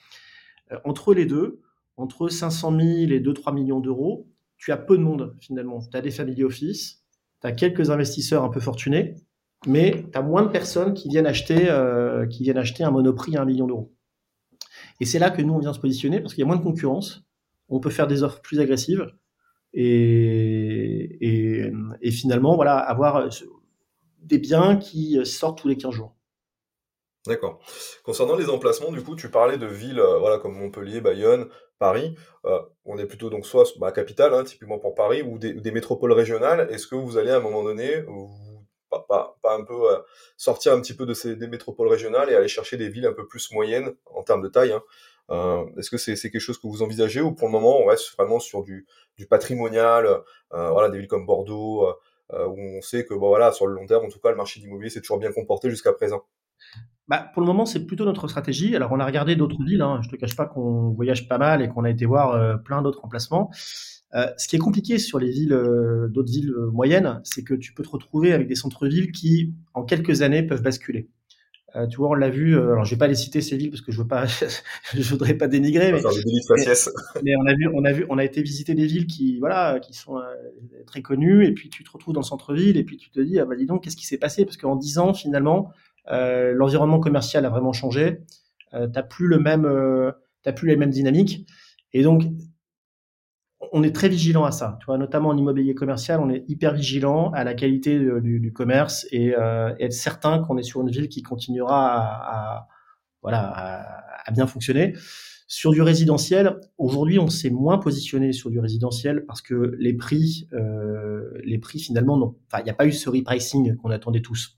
[0.72, 1.62] Euh, entre les deux,
[1.98, 4.28] entre 500 000 et 2, 3 millions d'euros,
[4.58, 5.80] tu as peu de monde finalement.
[5.80, 7.04] Tu as des family office,
[7.42, 9.16] tu as quelques investisseurs un peu fortunés,
[9.66, 13.36] mais tu as moins de personnes qui viennent acheter, euh, qui viennent acheter un monoprix
[13.38, 13.94] à un million d'euros.
[15.00, 16.64] Et c'est là que nous, on vient se positionner parce qu'il y a moins de
[16.64, 17.24] concurrence,
[17.70, 19.08] on peut faire des offres plus agressives
[19.74, 23.30] et, et, et finalement, voilà, avoir
[24.22, 26.17] des biens qui sortent tous les 15 jours.
[27.28, 27.60] D'accord.
[28.04, 32.16] Concernant les emplacements, du coup, tu parlais de villes euh, voilà, comme Montpellier, Bayonne, Paris.
[32.46, 36.14] Euh, on est plutôt donc soit bah, capitale, hein, typiquement pour Paris, ou des, métropoles
[36.14, 36.70] régionales.
[36.72, 38.04] Est-ce que vous allez à un moment donné,
[38.90, 40.00] pas, un peu euh,
[40.38, 43.28] sortir un petit peu de ces métropoles régionales et aller chercher des villes un peu
[43.28, 44.84] plus moyennes en termes de taille hein?
[45.78, 48.40] Est-ce que c'est quelque chose que vous envisagez ou pour le moment on reste vraiment
[48.40, 48.88] sur du,
[49.18, 51.86] du patrimonial, voilà, des villes comme Bordeaux,
[52.32, 54.62] où on sait que bon, voilà, sur le long terme, en tout cas, le marché
[54.62, 56.24] de l'immobilier s'est toujours bien comporté jusqu'à présent?
[57.08, 58.76] Bah, pour le moment, c'est plutôt notre stratégie.
[58.76, 59.82] Alors, on a regardé d'autres villes.
[59.82, 60.02] Hein.
[60.04, 62.82] Je te cache pas qu'on voyage pas mal et qu'on a été voir euh, plein
[62.82, 63.50] d'autres emplacements.
[64.14, 67.74] Euh, ce qui est compliqué sur les villes, euh, d'autres villes moyennes, c'est que tu
[67.74, 71.10] peux te retrouver avec des centres-villes qui, en quelques années, peuvent basculer.
[71.90, 72.58] tu vois, on l'a vu.
[72.58, 74.26] alors, je vais pas les citer ces villes parce que je veux pas,
[74.94, 75.94] je voudrais pas dénigrer.
[75.94, 76.02] Mais,
[77.24, 79.80] mais, on a vu, on a vu, on a été visiter des villes qui, voilà,
[79.80, 80.20] qui sont
[80.86, 81.46] très connues.
[81.46, 83.56] Et puis, tu te retrouves dans le centre-ville et puis tu te dis, ah bah
[83.56, 84.44] dis donc, qu'est-ce qui s'est passé?
[84.44, 85.72] Parce qu'en dix ans, finalement,
[86.12, 88.20] euh, l'environnement commercial a vraiment changé.
[88.74, 90.12] Euh, t'as plus le même, euh,
[90.44, 91.48] t'as plus les mêmes dynamiques.
[91.94, 92.24] Et donc,
[93.72, 94.78] on est très vigilant à ça.
[94.80, 99.08] Tu vois, notamment en immobilier commercial, on est hyper vigilant à la qualité du, commerce
[99.12, 99.30] et,
[99.80, 102.68] être certain qu'on est sur une ville qui continuera à,
[103.22, 104.94] voilà, à, bien fonctionner.
[105.48, 110.48] Sur du résidentiel, aujourd'hui, on s'est moins positionné sur du résidentiel parce que les prix,
[111.44, 112.36] les prix finalement, non.
[112.46, 114.58] Enfin, il n'y a pas eu ce repricing qu'on attendait tous.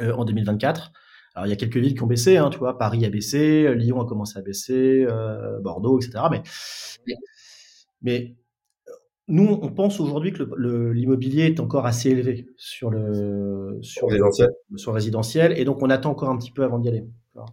[0.00, 0.92] Euh, en 2024.
[1.34, 3.72] Alors il y a quelques villes qui ont baissé, hein, tu vois, Paris a baissé,
[3.74, 6.24] Lyon a commencé à baisser, euh, Bordeaux, etc.
[6.30, 6.42] Mais,
[8.02, 8.36] mais,
[9.28, 10.42] nous, on pense aujourd'hui que
[10.92, 14.48] l'immobilier est encore assez élevé sur le sur résidentiel.
[14.76, 17.04] sur résidentiel, et donc on attend encore un petit peu avant d'y aller.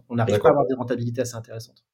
[0.08, 1.84] On n'arrive pas à avoir des rentabilités assez intéressantes.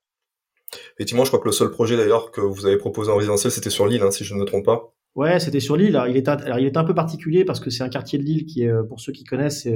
[0.95, 3.71] Effectivement, je crois que le seul projet d'ailleurs que vous avez proposé en résidentiel, c'était
[3.71, 4.95] sur l'île, hein, si je ne me trompe pas.
[5.15, 5.97] Ouais, c'était sur l'île.
[5.97, 8.25] Alors, il est, alors, il est un peu particulier parce que c'est un quartier de
[8.25, 9.69] l'île qui est, euh, pour ceux qui connaissent,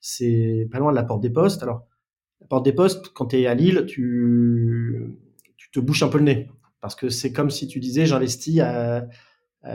[0.00, 1.62] c'est, pas loin de la Porte des Postes.
[1.62, 1.86] Alors,
[2.40, 5.16] la Porte des Postes, quand tu es à Lille, tu,
[5.56, 6.48] tu te bouches un peu le nez
[6.80, 9.06] parce que c'est comme si tu disais j'investis à,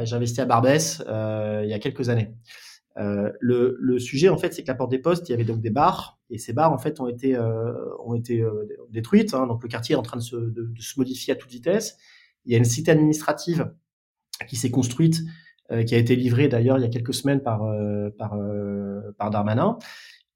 [0.03, 2.33] j'investis à Barbès euh, il y a quelques années.
[2.97, 5.43] Euh, le, le, sujet en fait, c'est que la Porte des Postes, il y avait
[5.43, 7.73] donc des bars et ces bars en fait ont été euh,
[8.05, 9.33] ont été euh, détruites.
[9.33, 11.97] Hein, donc le quartier est en train de se, de se modifier à toute vitesse.
[12.45, 13.73] Il y a une cité administrative
[14.47, 15.21] qui s'est construite,
[15.71, 19.29] euh, qui a été livrée d'ailleurs il y a quelques semaines par euh, euh, par
[19.31, 19.77] Darmanin.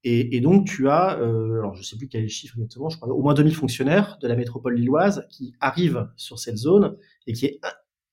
[0.02, 3.12] Et, donc tu as, alors je sais plus quel est le chiffre exactement, je crois
[3.12, 7.44] au moins 2000 fonctionnaires de la métropole lilloise qui arrivent sur cette zone et qui
[7.44, 7.60] est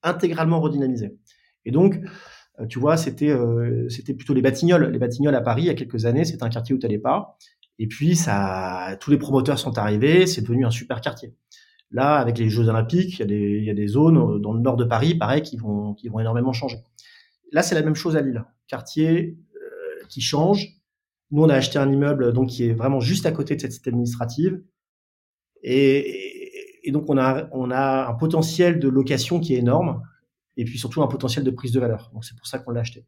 [0.03, 1.15] intégralement redynamisée.
[1.63, 2.01] Et donc,
[2.67, 3.33] tu vois, c'était
[3.87, 4.91] c'était plutôt les Batignolles.
[4.91, 6.99] Les Batignolles à Paris, il y a quelques années, c'était un quartier où tu n'allais
[6.99, 7.37] pas.
[7.79, 11.35] Et puis, ça, tous les promoteurs sont arrivés, c'est devenu un super quartier.
[11.91, 14.53] Là, avec les Jeux Olympiques, il y a des, il y a des zones dans
[14.53, 16.77] le nord de Paris, pareil, qui vont, qui vont énormément changer.
[17.51, 18.43] Là, c'est la même chose à Lille.
[18.67, 19.37] Quartier
[20.07, 20.67] qui change.
[21.31, 23.73] Nous, on a acheté un immeuble donc qui est vraiment juste à côté de cette
[23.73, 24.61] cité administrative.
[25.63, 30.01] Et, et, donc, on a, on a un potentiel de location qui est énorme.
[30.55, 32.09] Et puis surtout un potentiel de prise de valeur.
[32.13, 33.05] Donc, c'est pour ça qu'on l'a acheté.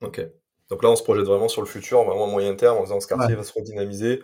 [0.00, 0.26] Ok.
[0.70, 3.00] Donc là, on se projette vraiment sur le futur, vraiment à moyen terme, en disant
[3.00, 4.22] ce quartier va se redynamiser.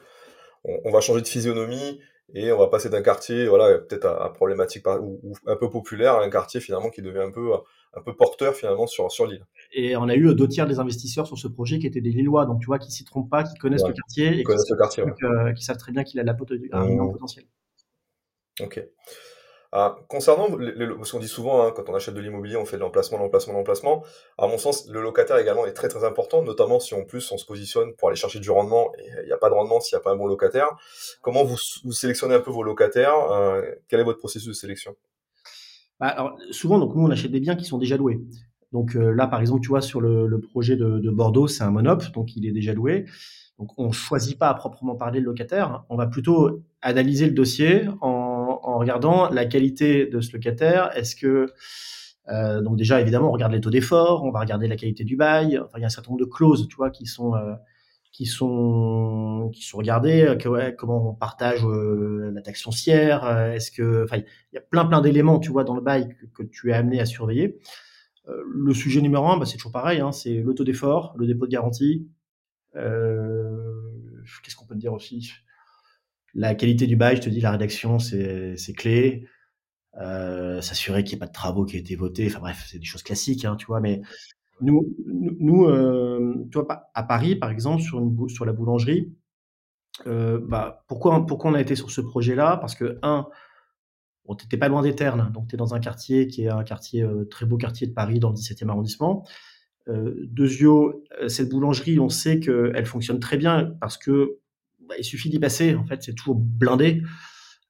[0.64, 2.00] On, va changer de physionomie
[2.35, 6.25] et on va passer d'un quartier, voilà, peut-être à, problématique ou, un peu populaire, à
[6.25, 7.53] un quartier finalement qui devient un peu,
[7.95, 9.47] un peu porteur finalement sur, sur l'île.
[9.73, 12.45] Et on a eu deux tiers des investisseurs sur ce projet qui étaient des Lillois,
[12.45, 14.77] donc tu vois, qui s'y trompent pas, qui connaissent le quartier et qui, connaissent le
[14.77, 16.33] quartier, euh, qui savent très bien qu'il a la
[16.73, 17.12] un mmh.
[17.12, 17.45] potentiel.
[18.61, 18.83] Ok.
[19.70, 22.76] Ah, concernant, le, ce qu'on dit souvent, hein, quand on achète de l'immobilier, on fait
[22.76, 24.02] de l'emplacement, l'emplacement, l'emplacement.
[24.38, 27.37] À mon sens, le locataire également est très très important, notamment si en plus on
[27.37, 29.96] se positionne pour aller chercher du rendement et il n'y a pas de rendement s'il
[29.96, 30.68] n'y a pas un bon locataire.
[31.20, 34.96] Comment vous, vous sélectionnez un peu vos locataires euh, Quel est votre processus de sélection?
[36.00, 38.20] Bah, alors, Souvent, donc nous on achète des biens qui sont déjà loués.
[38.72, 41.70] Donc euh, là, par exemple, tu vois, sur le, projet de, de Bordeaux, c'est un
[41.70, 43.04] monop, donc il est déjà loué.
[43.59, 47.88] Donc on choisit pas à proprement parler le locataire, on va plutôt analyser le dossier
[48.00, 48.28] en,
[48.68, 50.96] en regardant la qualité de ce locataire.
[50.96, 51.52] Est-ce que
[52.28, 55.16] euh, donc déjà évidemment on regarde les taux d'effort, on va regarder la qualité du
[55.16, 55.59] bail.
[55.59, 57.54] Enfin il y a un certain nombre de clauses, tu vois, qui sont euh,
[58.12, 60.37] qui sont qui sont regardées.
[60.46, 64.85] Ouais, comment on partage euh, la taxe foncière Est-ce que enfin il y a plein
[64.85, 67.59] plein d'éléments, tu vois, dans le bail que, tu es amené à surveiller.
[68.26, 71.46] le sujet numéro un, bah, c'est toujours pareil, hein, c'est le taux d'effort, le dépôt
[71.46, 72.09] de garantie,
[72.76, 73.57] euh,
[74.42, 75.33] qu'est-ce qu'on peut te dire aussi?
[76.35, 79.27] La qualité du bail, je te dis, la rédaction, c'est clé.
[80.01, 82.27] Euh, s'assurer qu'il n'y ait pas de travaux qui aient été votés.
[82.27, 83.81] Enfin bref, c'est des choses classiques, hein, tu vois.
[83.81, 84.01] Mais
[84.61, 86.47] nous, nous, euh,
[86.95, 89.12] à Paris, par exemple, sur, la boulangerie,
[90.05, 92.59] bah, pourquoi, on a été sur ce projet-là?
[92.59, 93.27] Parce que, un,
[94.27, 96.62] bon, tu pas loin des Ternes, donc tu es dans un quartier qui est un
[96.62, 99.25] quartier, très beau quartier de Paris, dans le 17e arrondissement.
[99.88, 104.38] Euh, euh, cette boulangerie, on sait qu'elle fonctionne très bien parce que
[104.88, 105.74] bah, il suffit d'y passer.
[105.74, 107.03] En fait, c'est toujours blindé,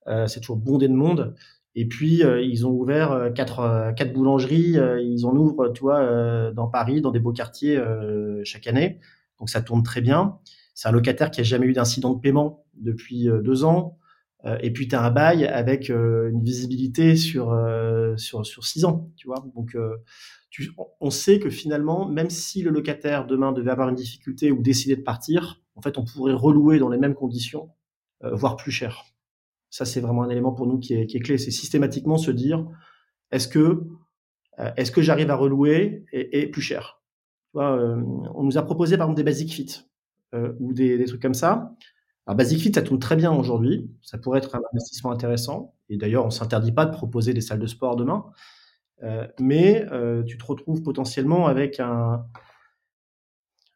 [0.06, 1.34] euh, c'est toujours bondé de monde.
[1.74, 4.78] Et puis ils ont ouvert quatre, quatre boulangeries.
[5.00, 7.80] ils en ouvrent, tu dans Paris, dans des beaux quartiers
[8.42, 8.98] chaque année.
[9.38, 10.38] Donc ça tourne très bien.
[10.74, 13.97] C'est un locataire qui a jamais eu d'incident de paiement depuis deux ans.
[14.60, 17.52] Et puis tu as un bail avec une visibilité sur,
[18.16, 19.44] sur, sur six ans, tu vois.
[19.54, 19.76] Donc
[21.00, 24.96] on sait que finalement, même si le locataire demain devait avoir une difficulté ou décider
[24.96, 27.70] de partir, en fait, on pourrait relouer dans les mêmes conditions,
[28.24, 29.04] euh, voire plus cher.
[29.70, 31.38] Ça, c'est vraiment un élément pour nous qui est, clé.
[31.38, 32.66] C'est systématiquement se dire,
[33.30, 33.84] est-ce que,
[34.58, 37.00] euh, est-ce que j'arrive à relouer et, plus cher?
[37.56, 38.00] Euh,
[38.34, 39.84] On nous a proposé par exemple des basic fit
[40.60, 41.74] ou des, trucs comme ça.
[42.28, 43.90] Alors, Basic Fit, ça tourne très bien aujourd'hui.
[44.02, 45.74] Ça pourrait être un investissement intéressant.
[45.88, 48.26] Et d'ailleurs, on s'interdit pas de proposer des salles de sport demain.
[49.02, 52.26] Euh, mais euh, tu te retrouves potentiellement avec un,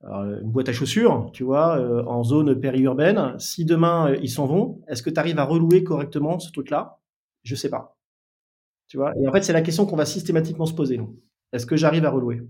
[0.02, 3.38] une boîte à chaussures, tu vois, euh, en zone périurbaine.
[3.38, 6.98] Si demain ils s'en vont, est-ce que tu arrives à relouer correctement ce truc-là?
[7.44, 7.96] Je sais pas.
[8.86, 9.14] Tu vois?
[9.18, 11.00] Et en fait, c'est la question qu'on va systématiquement se poser.
[11.54, 12.42] Est-ce que j'arrive à relouer?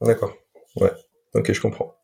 [0.00, 0.34] D'accord.
[0.74, 0.90] Ouais.
[1.34, 1.97] Ok, je comprends.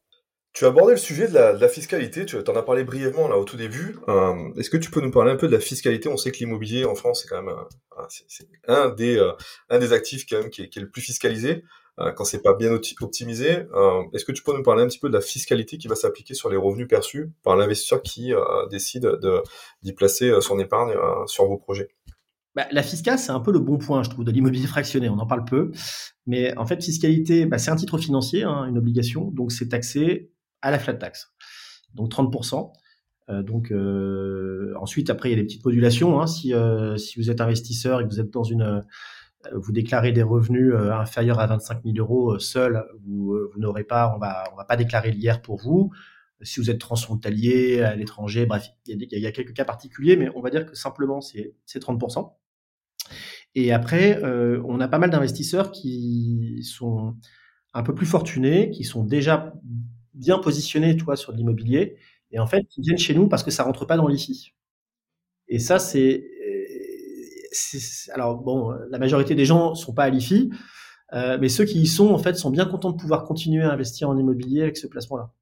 [0.55, 3.45] Tu as abordé le sujet de la, fiscalité, tu en as parlé brièvement là au
[3.45, 3.97] tout début.
[4.09, 6.09] Euh, est-ce que tu peux nous parler un peu de la fiscalité?
[6.09, 7.53] On sait que l'immobilier en France c'est quand même
[8.69, 9.33] un, des euh,
[9.69, 11.65] un des actifs quand même qui est, le plus fiscalisé
[11.99, 13.67] euh, quand c'est pas bien optimisé.
[14.13, 16.35] Est-ce que tu peux nous parler un petit peu de la fiscalité qui va s'appliquer
[16.35, 18.33] sur les revenus perçus par l'investisseur qui
[18.71, 19.11] décide
[19.83, 20.95] d'y placer son épargne
[21.27, 21.89] sur vos projets?
[22.55, 25.09] Bah, la fiscale, c'est un peu le bon point, je trouve, de l'immobilier fractionné.
[25.09, 25.73] On en parle peu.
[26.27, 29.33] Mais en fait, fiscalité, bah, c'est un titre financier, hein, une obligation.
[29.33, 30.31] Donc, c'est taxé
[30.65, 31.33] à la flat tax.
[31.93, 32.73] Donc 30%.
[33.31, 36.21] Euh, donc euh, ensuite, après, il y a des petites modulations.
[36.21, 36.27] Hein.
[36.27, 38.83] Si, euh, si vous êtes investisseur et que vous êtes dans une,
[39.53, 44.19] vous déclarez des revenus inférieurs à 25 000 euros seul, vous, vous n'aurez pas, on
[44.19, 45.93] va, on va pas déclarer l'IR pour vous.
[46.41, 50.17] Si vous êtes transfrontalier à l'étranger, bref, il y, il y, a, quelques cas particuliers,
[50.17, 52.33] mais on va dire que simplement c'est 30%.
[53.55, 57.17] Et après, on a pas mal d'investisseurs qui sont
[57.75, 59.53] un peu plus fortunés, qui sont déjà
[60.15, 61.97] bien positionnés, toi, sur l'immobilier,
[62.31, 64.55] et en fait, ils viennent chez nous parce que ça rentre pas dans l'IFI.
[65.49, 66.25] Et ça, c'est,
[68.13, 70.51] alors bon, la majorité des gens sont pas à l'IFI,
[71.13, 73.73] euh, mais ceux qui y sont, en fait, sont bien contents de pouvoir continuer à
[73.73, 75.33] investir en immobilier avec ce placement-là.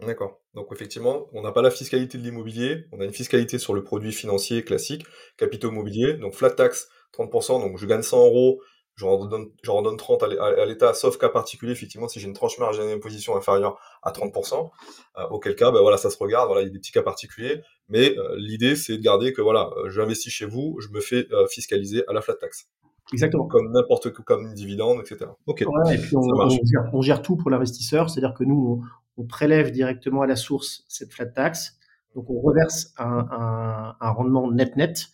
[0.00, 0.40] D'accord.
[0.54, 3.84] Donc effectivement, on n'a pas la fiscalité de l'immobilier, on a une fiscalité sur le
[3.84, 5.04] produit financier classique,
[5.36, 8.60] capitaux immobiliers, donc flat tax 30%, donc je gagne 100 euros,
[8.96, 13.36] j'en redonne, 30 à l'État, sauf cas particulier, effectivement, si j'ai une tranche marge d'imposition
[13.36, 14.70] inférieure à 30%,
[15.18, 17.02] euh, auquel cas, ben voilà, ça se regarde, voilà, il y a des petits cas
[17.02, 21.00] particuliers, mais euh, l'idée, c'est de garder que, voilà, euh, j'investis chez vous, je me
[21.00, 22.68] fais fiscaliser à la flat tax.
[23.12, 23.46] Exactement.
[23.46, 25.30] Comme n'importe quoi, comme dividende, etc.
[25.46, 25.64] Ok.
[25.66, 28.84] Ouais, et puis on, gère, tout pour l'investisseur, c'est-à-dire que nous,
[29.16, 31.78] on, prélève directement à la source cette flat tax,
[32.14, 35.08] donc on reverse un, un, rendement net-net,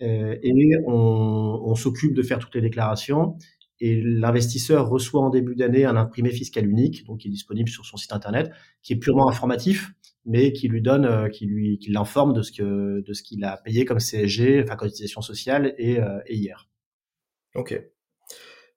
[0.00, 0.52] et
[0.86, 0.92] on,
[1.64, 3.36] on s'occupe de faire toutes les déclarations.
[3.80, 7.84] Et l'investisseur reçoit en début d'année un imprimé fiscal unique, donc qui est disponible sur
[7.84, 8.52] son site internet,
[8.82, 9.92] qui est purement informatif,
[10.24, 13.44] mais qui lui donne, euh, qui lui, qui l'informe de ce que, de ce qu'il
[13.44, 16.68] a payé comme CSG, enfin cotisation sociale et, euh, et hier.
[17.54, 17.93] Ok.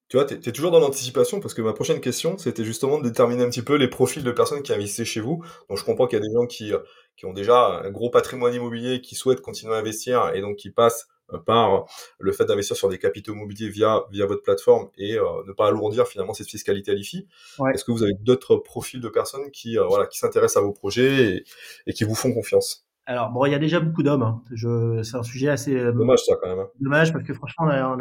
[0.09, 3.03] Tu vois, tu es, toujours dans l'anticipation parce que ma prochaine question, c'était justement de
[3.03, 5.43] déterminer un petit peu les profils de personnes qui investissaient chez vous.
[5.69, 6.79] Donc je comprends qu'il y a des gens qui, euh,
[7.17, 10.69] qui ont déjà un gros patrimoine immobilier, qui souhaitent continuer à investir et donc qui
[10.69, 11.87] passent euh, par
[12.19, 15.67] le fait d'investir sur des capitaux immobiliers via, via votre plateforme et euh, ne pas
[15.67, 17.27] alourdir finalement cette fiscalité à l'IFI.
[17.73, 21.43] Est-ce que vous avez d'autres profils de personnes qui, voilà, qui s'intéressent à vos projets
[21.85, 22.85] et, qui vous font confiance?
[23.05, 24.23] Alors bon, il y a déjà beaucoup d'hommes.
[24.23, 24.41] Hein.
[24.51, 26.59] Je, c'est un sujet assez dommage ça quand même.
[26.59, 26.69] Hein.
[26.79, 27.99] Dommage parce que franchement, on a, on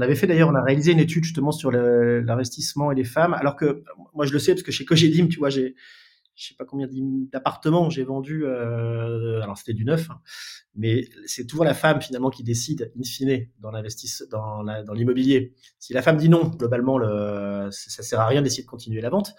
[0.00, 3.56] avait fait d'ailleurs, on a réalisé une étude justement sur l'investissement et les femmes, alors
[3.56, 3.82] que
[4.14, 5.74] moi je le sais parce que chez Cogedim, tu vois, j'ai
[6.36, 6.88] je sais pas combien
[7.32, 10.20] d'appartements j'ai vendu, euh, alors c'était du neuf, hein,
[10.74, 15.54] mais c'est toujours la femme finalement qui décide in fine dans dans, l'immobilier.
[15.78, 19.10] Si la femme dit non, globalement, le, ça sert à rien d'essayer de continuer la
[19.10, 19.34] vente.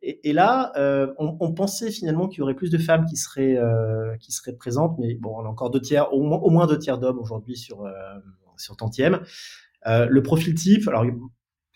[0.00, 3.56] Et, là, euh, on, on, pensait finalement qu'il y aurait plus de femmes qui seraient
[3.56, 6.68] euh, qui seraient présentes, mais bon, on a encore deux tiers, au moins, au moins
[6.68, 7.92] deux tiers d'hommes aujourd'hui sur euh,
[8.56, 9.20] sur tantième.
[9.88, 10.88] Euh, le profil type,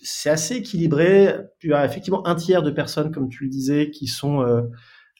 [0.02, 1.34] c'est assez équilibré.
[1.58, 4.62] Tu as effectivement un tiers de personnes, comme tu le disais, qui sont euh,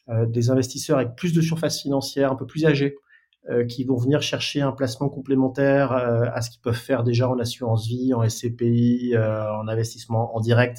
[0.09, 2.95] euh, des investisseurs avec plus de surface financière, un peu plus âgés,
[3.67, 7.85] qui vont venir chercher un placement complémentaire à ce qu'ils peuvent faire déjà en assurance
[7.85, 10.77] vie, en SCPI, en investissement en direct,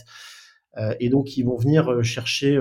[0.98, 2.58] et donc ils vont venir chercher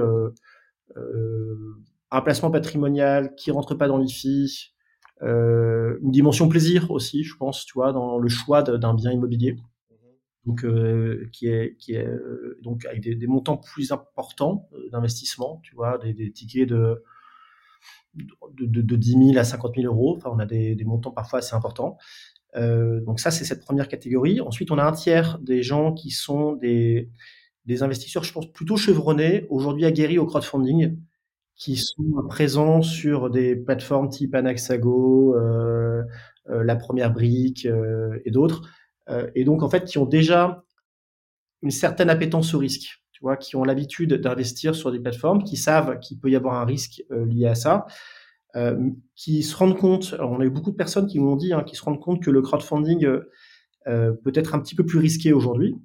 [2.12, 4.73] un placement patrimonial qui rentre pas dans l'IFI,
[5.22, 9.54] une dimension plaisir aussi, je pense, tu vois, dans le choix d'un bien immobilier.
[9.54, 9.98] Mhm.
[10.46, 14.90] Donc, euh, qui est, qui est euh, donc avec des, des, montants plus importants euh,
[14.92, 17.04] d'investissement, tu vois, des, des tickets de,
[18.16, 20.16] de, de, de, 10 000 à 50 000 euros.
[20.18, 21.98] Enfin, on a des, des montants parfois assez importants.
[22.56, 24.42] Euh, donc ça, c'est cette première catégorie.
[24.42, 27.10] Ensuite, on a un tiers des gens qui sont des,
[27.66, 30.98] des investisseurs, je pense, plutôt chevronnés, aujourd'hui aguerris au crowdfunding,
[31.64, 36.04] qui sont présents sur des plateformes type Anaxago, euh,
[36.50, 38.70] euh, La Première Brique euh, et d'autres,
[39.34, 40.64] et donc en fait qui ont déjà
[41.62, 45.58] une certaine appétence au risque, tu vois, qui ont l'habitude d'investir sur des plateformes, qui
[45.58, 47.86] savent qu'il peut y avoir un risque lié à ça,
[49.16, 51.64] qui se rendent compte, alors on a eu beaucoup de personnes qui m'ont dit, hein,
[51.64, 53.06] qui se rendent compte que le crowdfunding
[53.86, 55.76] peut être un petit peu plus risqué aujourd'hui,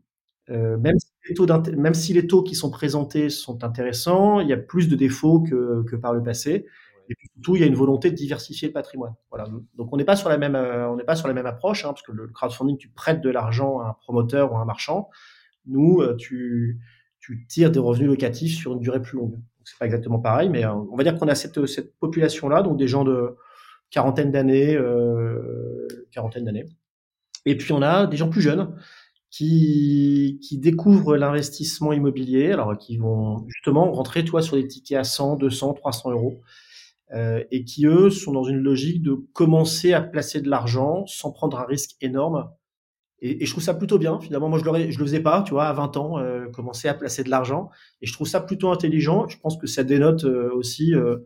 [0.49, 0.97] même
[1.77, 5.41] même si les taux qui sont présentés sont intéressants, il y a plus de défauts
[5.41, 6.67] que, que par le passé.
[7.11, 9.14] Et puis surtout, il y a une volonté de diversifier le patrimoine.
[9.31, 9.49] Voilà.
[9.77, 11.85] Donc on n'est pas sur la même, euh, on n'est pas sur la même approche,
[11.85, 14.64] hein, parce que le crowdfunding, tu prêtes de l'argent à un promoteur ou à un
[14.64, 15.09] marchand.
[15.67, 16.79] Nous, euh, tu,
[17.19, 19.33] tu tires des revenus locatifs sur une durée plus longue.
[19.33, 22.62] Donc c'est pas exactement pareil, mais euh, on va dire qu'on a cette, cette population-là,
[22.62, 23.37] donc des gens de
[23.91, 24.79] quarantaine d'années,
[26.12, 26.67] quarantaine d'années.
[27.47, 28.77] Et puis on a des gens plus jeunes
[29.31, 35.05] qui, qui découvrent l'investissement immobilier, alors qui vont justement rentrer toi sur des tickets à
[35.05, 36.41] 100, 200, 300 euros,
[37.14, 41.33] euh, et qui eux sont dans une logique de commencer à placer de l'argent sans
[41.33, 42.51] prendre un risque énorme.
[43.21, 44.21] Et, je trouve ça plutôt bien.
[44.21, 46.95] Finalement, moi je je le faisais pas, tu vois, à 20 ans, euh, commencer à
[46.95, 49.27] placer de l'argent, et je trouve ça plutôt intelligent.
[49.29, 51.17] Je pense que ça dénote euh, aussi euh,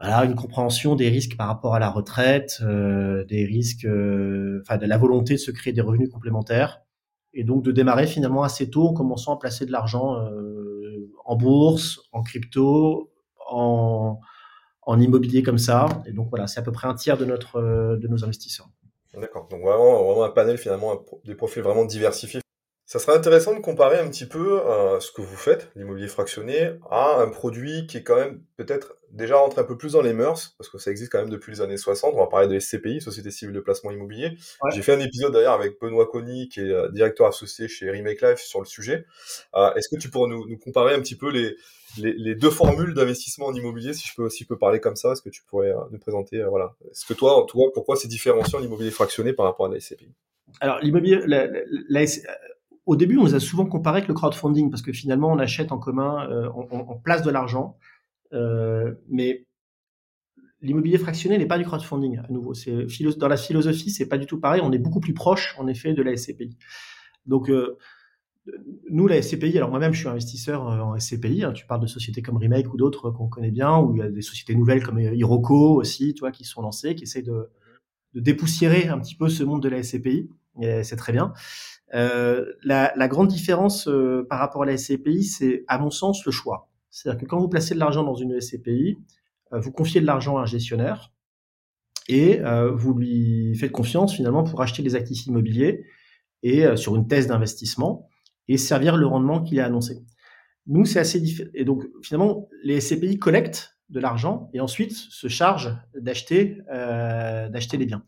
[0.00, 4.78] voilà, une compréhension des risques par rapport à la retraite, euh, des risques, euh, enfin
[4.78, 6.80] de la volonté de se créer des revenus complémentaires,
[7.34, 11.36] et donc de démarrer finalement assez tôt en commençant à placer de l'argent euh, en
[11.36, 13.12] bourse, en crypto,
[13.50, 14.18] en,
[14.82, 15.86] en immobilier comme ça.
[16.06, 17.60] Et donc voilà, c'est à peu près un tiers de notre
[17.96, 18.68] de nos investisseurs.
[19.14, 19.48] D'accord.
[19.48, 20.92] Donc vraiment, vraiment un panel finalement
[21.24, 22.40] des profils vraiment diversifiés.
[22.90, 26.72] Ça serait intéressant de comparer un petit peu euh, ce que vous faites, l'immobilier fractionné,
[26.90, 30.12] à un produit qui est quand même peut-être déjà rentré un peu plus dans les
[30.12, 32.14] mœurs, parce que ça existe quand même depuis les années 60.
[32.14, 34.36] On va parler de SCPI, Société Civile de Placement Immobilier.
[34.72, 38.22] J'ai fait un épisode d'ailleurs avec Benoît Conny, qui est euh, directeur associé chez Remake
[38.22, 39.06] Life sur le sujet.
[39.54, 41.54] Euh, Est-ce que tu pourrais nous, nous, comparer un petit peu les,
[41.96, 45.12] les, les deux formules d'investissement en immobilier, si je peux aussi peux parler comme ça?
[45.12, 48.08] Est-ce que tu pourrais euh, nous présenter, euh, voilà, est-ce que toi, toi, pourquoi c'est
[48.08, 50.12] différenciant l'immobilier fractionné par rapport à la SCPI
[50.60, 52.04] alors l'immobilier, la, la, la,
[52.86, 55.72] au début, on nous a souvent comparé avec le crowdfunding parce que finalement, on achète
[55.72, 57.76] en commun, euh, on, on, place de l'argent,
[58.32, 59.46] euh, mais
[60.60, 62.54] l'immobilier fractionné n'est pas du crowdfunding à nouveau.
[62.54, 62.86] C'est
[63.18, 64.60] dans la philosophie, c'est pas du tout pareil.
[64.62, 66.56] On est beaucoup plus proche, en effet, de la SCPI.
[67.26, 67.78] Donc euh,
[68.90, 71.44] nous, la SCPI, alors moi-même, je suis investisseur euh, en SCPI.
[71.44, 74.02] Hein, tu parles de sociétés comme Remake ou d'autres qu'on connaît bien, ou il y
[74.02, 77.50] a des sociétés nouvelles comme Iroko aussi, tu vois, qui sont lancées, qui essayent de,
[78.14, 80.28] de dépoussiérer un petit peu ce monde de la SCPI.
[80.82, 81.32] c'est très bien.
[81.94, 86.24] Euh, la, la, grande différence euh, par rapport à la SCPI, c'est à mon sens
[86.24, 86.68] le choix.
[86.90, 88.98] C'est-à-dire que quand vous placez de l'argent dans une SCPI,
[89.52, 91.12] euh, vous confiez de l'argent à un gestionnaire
[92.08, 92.40] et
[92.74, 95.84] vous lui faites confiance finalement pour acheter des actifs immobiliers
[96.42, 98.08] et sur une thèse d'investissement
[98.48, 100.02] et servir le rendement qu'il a annoncé.
[100.66, 101.50] Nous, c'est assez différent.
[101.54, 107.76] Et donc, finalement, les SCPI collectent de l'argent et ensuite se chargent d'acheter euh, d'acheter
[107.76, 108.04] les biens.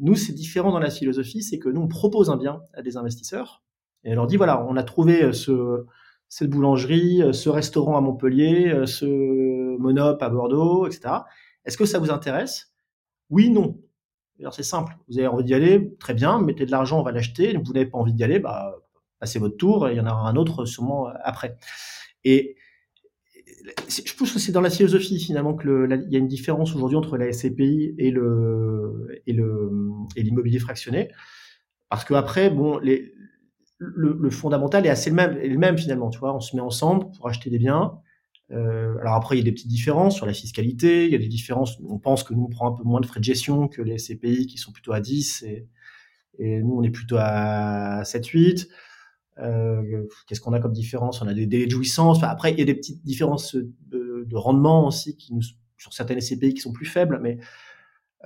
[0.00, 2.96] Nous, c'est différent dans la philosophie, c'est que nous, on propose un bien à des
[2.96, 3.62] investisseurs
[4.04, 5.84] et on leur dit, voilà, on a trouvé euh, ce,
[6.28, 9.06] cette boulangerie, euh, ce restaurant à Montpellier, euh, ce
[9.78, 11.14] monop à Bordeaux, etc.
[11.64, 12.72] Est-ce que ça vous intéresse?
[13.30, 13.78] Oui, non.
[14.52, 14.96] C'est simple.
[15.08, 17.56] Vous avez envie d'y aller, très bien, mettez de l'argent, on va l'acheter.
[17.56, 18.76] Vous n'avez pas envie d'y aller, bah,
[19.18, 21.58] passez votre tour il y en aura un autre sûrement après.
[22.22, 22.54] Et
[23.88, 26.96] je pense que c'est dans la philosophie finalement que il y a une différence aujourd'hui
[26.96, 29.70] entre la SCPI et le et le
[30.16, 31.10] et l'immobilier fractionné,
[31.88, 32.80] parce que après bon
[33.78, 36.10] le, fondamental est assez le même, le même finalement.
[36.10, 37.98] Tu vois, on se met ensemble pour acheter des biens.
[38.50, 41.06] Euh, alors après, il y a des petites différences sur la fiscalité.
[41.06, 41.78] Il y a des différences.
[41.88, 43.98] On pense que nous on prend un peu moins de frais de gestion que les
[43.98, 45.68] SCPI qui sont plutôt à 10 et,
[46.38, 48.68] et nous on est plutôt à 7-8.
[49.40, 51.22] Euh, qu'est-ce qu'on a comme différence?
[51.22, 52.22] On a des délais de jouissance.
[52.22, 55.16] après, il y a des petites différences de, rendement aussi
[55.76, 57.38] sur certaines SCPI qui sont plus faibles, mais,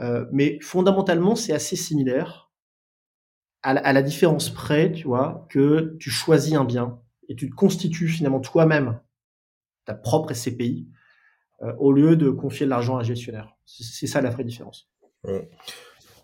[0.01, 2.51] euh, mais fondamentalement, c'est assez similaire.
[3.65, 6.99] À la, différence près, tu vois, que tu choisis un bien
[7.29, 8.99] et tu te constitues finalement toi-même
[9.85, 10.89] ta propre SCPI
[11.63, 13.57] euh, au lieu de confier de l'argent à un gestionnaire.
[13.65, 14.91] C'est ça la vraie différence.
[15.23, 15.39] Mmh.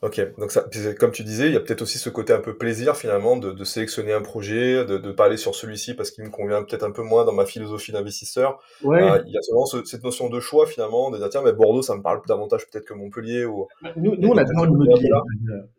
[0.01, 0.65] Ok, donc ça,
[0.99, 3.51] comme tu disais, il y a peut-être aussi ce côté un peu plaisir finalement de,
[3.51, 6.93] de sélectionner un projet, de, de parler sur celui-ci parce qu'il me convient peut-être un
[6.93, 8.61] peu moins dans ma philosophie d'investisseur.
[8.85, 9.03] Ouais.
[9.03, 11.83] Euh, il y a souvent cette notion de choix finalement, de dire tiens mais Bordeaux
[11.83, 13.67] ça me parle davantage peut-être que Montpellier ou.
[13.97, 15.11] Nous, nous on adore l'immobilier.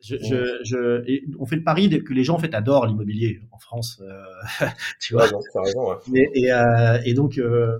[0.01, 3.59] Je, je, je, on fait le pari que les gens en fait adorent l'immobilier en
[3.59, 4.65] France, euh,
[4.99, 5.23] tu vois.
[5.23, 5.95] Ouais, raison, ouais.
[6.13, 7.79] Et, et, euh, et donc euh,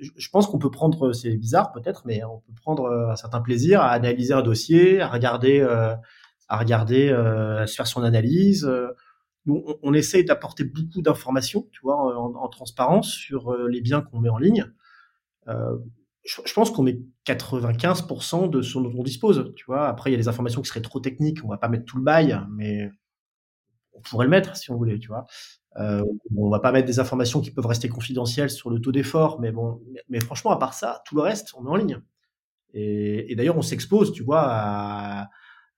[0.00, 3.40] je pense qu'on peut prendre, c'est bizarre peut-être, mais on peut prendre euh, un certain
[3.40, 5.94] plaisir à analyser un dossier, à regarder, euh,
[6.48, 8.70] à regarder, euh, à se faire son analyse.
[9.48, 14.20] On, on essaye d'apporter beaucoup d'informations, tu vois, en, en, transparence sur les biens qu'on
[14.20, 14.66] met en ligne.
[15.48, 15.76] Euh,
[16.24, 19.88] je, je, pense qu'on met 95% de ce dont on dispose, tu vois.
[19.88, 21.96] Après, il y a des informations qui seraient trop techniques, on va pas mettre tout
[21.96, 22.90] le bail, mais
[23.94, 25.26] on pourrait le mettre si on voulait, tu vois.
[25.78, 26.02] Euh,
[26.36, 29.52] on va pas mettre des informations qui peuvent rester confidentielles sur le taux d'effort, mais
[29.52, 32.00] bon, mais franchement, à part ça, tout le reste, on est en ligne.
[32.74, 34.42] Et, d'ailleurs, on s'expose, tu vois,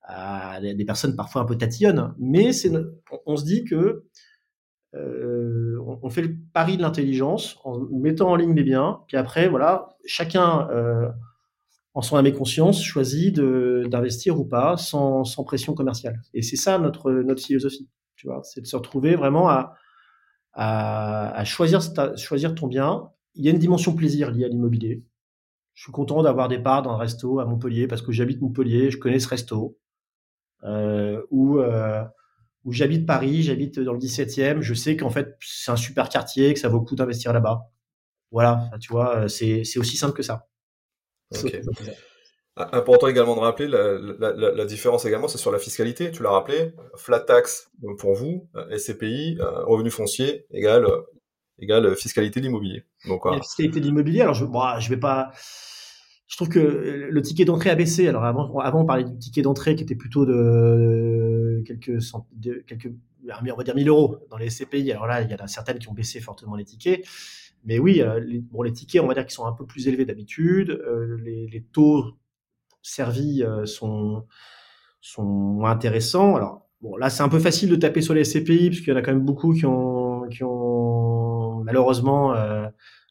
[0.03, 2.71] à, des personnes parfois un peu tatillonnes, mais c'est,
[3.27, 4.05] on, se dit que
[4.95, 9.49] euh, on, fait le pari de l'intelligence en mettant en ligne des biens, puis après,
[9.49, 11.09] voilà, chacun euh,
[11.95, 16.21] en son âme et conscience choisit d'investir ou pas sans, sans pression commerciale.
[16.35, 19.75] Et c'est ça notre notre philosophie, tu vois, c'est de se retrouver vraiment à
[20.53, 21.81] à, à choisir,
[22.17, 23.11] choisir ton bien.
[23.35, 25.03] Il y a une dimension plaisir liée à l'immobilier.
[25.75, 28.91] Je suis content d'avoir des parts dans un resto à Montpellier parce que j'habite Montpellier,
[28.91, 29.79] je connais ce resto.
[30.65, 32.05] Euh, ou euh,
[32.65, 36.55] où j'habite Paris, j'habite dans le 17e, je sais qu'en fait c'est un super quartier,
[36.55, 37.69] que ça vaut le coup d'investir là-bas.
[38.31, 40.49] Voilà, tu vois, c'est aussi simple que ça.
[41.35, 41.63] Okay.
[42.55, 46.11] Important également de rappeler, la, la, la différence également, c'est sur la fiscalité.
[46.11, 51.01] Tu l'as rappelé, flat tax pour vous, euh, SCPI, euh, revenu foncier égale, euh,
[51.59, 52.85] égale fiscalité de l'immobilier.
[53.09, 53.25] Donc.
[53.25, 55.31] La fiscalité de l'immobilier, alors je, bon, je vais pas.
[56.27, 58.07] Je trouve que le ticket d'entrée a baissé.
[58.07, 62.27] Alors avant, avant on parlait du ticket d'entrée qui était plutôt de quelques, cent...
[62.33, 62.93] de, quelques,
[63.29, 64.93] on va dire 1000 euros dans les SCPI.
[64.93, 67.03] Alors là, il y en a certaines qui ont baissé fortement les tickets.
[67.65, 70.05] Mais oui, les, bon, les tickets, on va dire qu'ils sont un peu plus élevés
[70.05, 70.83] d'habitude.
[71.23, 72.15] Les, les, taux
[72.83, 74.27] servis euh, sont,
[75.01, 76.37] sont intéressants.
[76.37, 78.97] Alors, bon, là, c'est un peu facile de taper sur les SCPI, puisqu'il y en
[78.97, 82.69] a quand même beaucoup qui ont, qui ont malheureusement euh,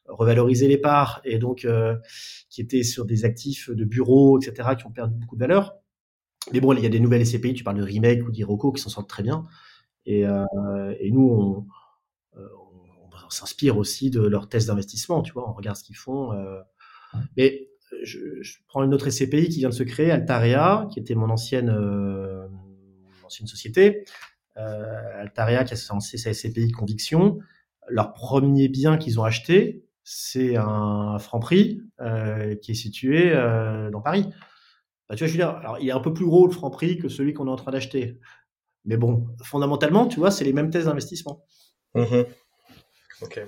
[0.07, 1.95] revalorisé les parts et donc euh,
[2.49, 5.75] qui étaient sur des actifs de bureaux, etc., qui ont perdu beaucoup de valeur.
[6.51, 8.81] Mais bon, il y a des nouvelles SCPI, tu parles de Remake ou d'Iroco qui
[8.81, 9.45] s'en sortent très bien.
[10.05, 11.67] Et, euh, et nous, on,
[12.35, 16.31] on, on s'inspire aussi de leurs tests d'investissement, tu vois, on regarde ce qu'ils font.
[17.37, 17.70] Mais
[18.01, 21.69] je, prends une autre SCPI qui vient de se créer, Altaria, qui était mon ancienne,
[21.69, 22.47] euh,
[23.23, 24.05] ancienne société.
[24.57, 27.39] Euh, Altaria qui a lancé sa SCPI Conviction.
[27.87, 34.01] Leur premier bien qu'ils ont acheté, c'est un Franprix euh, qui est situé euh, dans
[34.01, 34.27] Paris.
[35.09, 37.33] Bah, tu vois, je alors, il est un peu plus gros le Franprix que celui
[37.33, 38.19] qu'on est en train d'acheter.
[38.85, 41.45] Mais bon, fondamentalement, tu vois, c'est les mêmes thèses d'investissement.
[41.93, 42.23] Mmh.
[43.21, 43.41] Ok.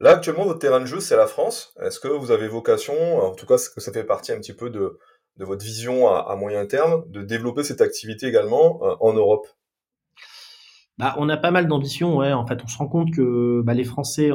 [0.00, 1.74] Là, actuellement, votre terrain de jeu, c'est la France.
[1.82, 4.70] Est-ce que vous avez vocation, en tout cas, que ça fait partie un petit peu
[4.70, 4.98] de,
[5.38, 9.48] de votre vision à, moyen terme, de développer cette activité également euh, en Europe?
[10.98, 12.32] Bah, on a pas mal d'ambition, ouais.
[12.32, 14.30] En fait, on se rend compte que bah, les Français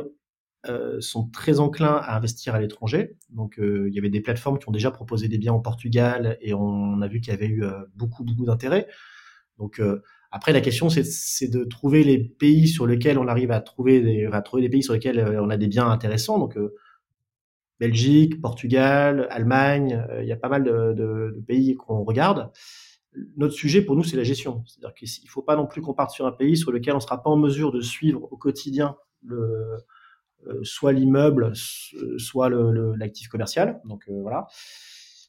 [0.67, 3.15] euh, sont très enclins à investir à l'étranger.
[3.29, 6.37] Donc, euh, il y avait des plateformes qui ont déjà proposé des biens au Portugal
[6.41, 7.63] et on a vu qu'il y avait eu
[7.95, 8.87] beaucoup, beaucoup d'intérêt.
[9.57, 9.81] Donc,
[10.35, 14.25] après, la question, c'est de trouver les pays sur lesquels on arrive à trouver des,
[14.31, 16.39] à trouver des pays sur lesquels on a des biens intéressants.
[16.39, 16.57] Donc,
[17.79, 22.51] Belgique, Portugal, Allemagne, il y a pas mal de, pays qu'on regarde
[23.37, 24.63] notre sujet pour nous, c'est la gestion.
[24.65, 26.97] C'est-à-dire qu'il ne faut pas non plus qu'on parte sur un pays sur lequel on
[26.97, 29.77] ne sera pas en mesure de suivre au quotidien le,
[30.47, 31.53] euh, soit l'immeuble,
[32.17, 33.81] soit l'actif commercial.
[33.85, 34.47] Donc euh, voilà.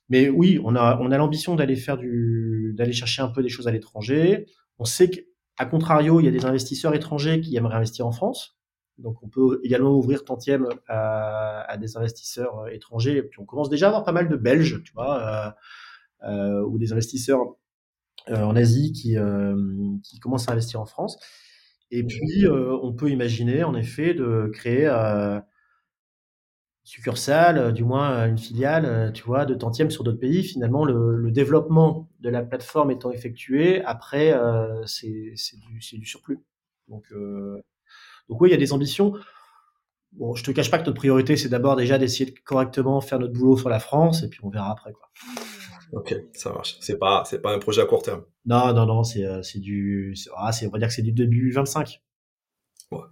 [0.08, 3.48] Mais oui, on a, on a l'ambition d'aller faire du, d'aller chercher un peu des
[3.48, 4.46] choses à l'étranger.
[4.78, 8.58] On sait qu'à contrario, il y a des investisseurs étrangers qui aimeraient investir en France.
[8.98, 13.16] Donc on peut également ouvrir tantième à, à des investisseurs euh, étrangers.
[13.18, 15.54] Et puis on commence déjà à avoir pas mal de Belges, tu vois,
[16.24, 17.40] euh, ou des investisseurs
[18.30, 19.54] euh, en Asie qui, euh,
[20.02, 21.18] qui commencent à investir en France.
[21.90, 24.86] Et puis, euh, on peut imaginer, en effet, de créer
[26.84, 30.44] succursale, du moins une filiale, tu vois, de tantième sur d'autres pays.
[30.44, 36.40] Finalement, le, le, développement de la plateforme étant effectué, après, euh, c'est du, du, surplus.
[36.88, 37.62] Donc, euh,
[38.28, 39.14] donc oui, il y a des ambitions.
[40.12, 43.18] Bon, je te cache pas que notre priorité, c'est d'abord déjà d'essayer de correctement faire
[43.18, 45.08] notre boulot sur la France, et puis on verra après, quoi.
[45.92, 46.76] Ok, ça marche.
[46.80, 48.24] C'est pas, c'est pas un projet à court terme.
[48.44, 51.12] Non, non, non, c'est, euh, c'est du, ah, c'est, on va dire que c'est du
[51.12, 52.02] début 25.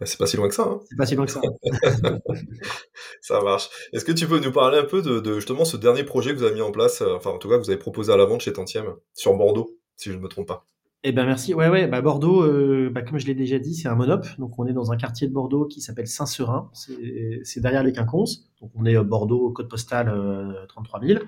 [0.05, 0.65] C'est pas si loin que ça.
[0.65, 0.81] Hein.
[0.89, 1.41] C'est pas si loin que ça.
[3.21, 3.69] ça marche.
[3.93, 6.39] Est-ce que tu peux nous parler un peu de, de, justement ce dernier projet que
[6.39, 8.17] vous avez mis en place, euh, enfin en tout cas que vous avez proposé à
[8.17, 10.67] la vente chez Tantième sur Bordeaux, si je ne me trompe pas?
[11.05, 11.53] Eh ben merci.
[11.53, 11.89] Ouais ouais.
[11.89, 14.25] Bah Bordeaux, euh, bah, comme je l'ai déjà dit, c'est un monop.
[14.39, 16.71] Donc on est dans un quartier de Bordeaux qui s'appelle Saint-Seurin.
[16.73, 18.53] C'est derrière les Quinconces.
[18.61, 21.21] Donc on est Bordeaux, code postal euh, 33 000.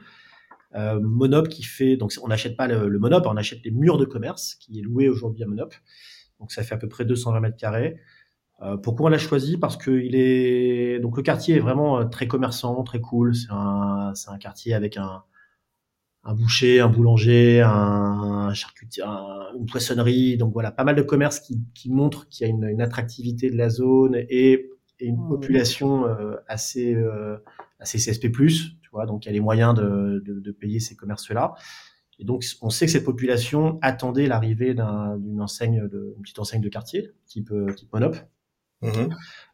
[0.77, 3.97] Euh, Monop qui fait, donc on n'achète pas le, le, Monop, on achète les murs
[3.97, 5.73] de commerce qui est loué aujourd'hui à Monop.
[6.41, 7.97] Donc ça fait à peu près 220 mètres carrés.
[8.63, 9.59] Euh, pourquoi on l'a choisi?
[9.59, 13.35] Parce que il est donc le quartier est vraiment euh, très commerçant, très cool.
[13.35, 15.25] C'est un, c'est un quartier avec un,
[16.25, 19.03] un boucher, un boulanger, un, charcutier,
[19.59, 20.37] une poissonnerie.
[20.37, 23.51] Donc voilà, pas mal de commerces qui, qui montrent qu'il y a une, une, attractivité
[23.51, 25.29] de la zone et, et une mmh.
[25.29, 27.37] population euh, assez euh,
[27.79, 28.29] assez CSP+,
[29.07, 31.55] donc il y a les moyens de, de, de payer ces commerces-là.
[32.21, 36.61] Et donc, on sait que cette population attendait l'arrivée d'une enseigne, de, une petite enseigne
[36.61, 38.15] de quartier, type, type Monop.
[38.83, 39.09] Mmh.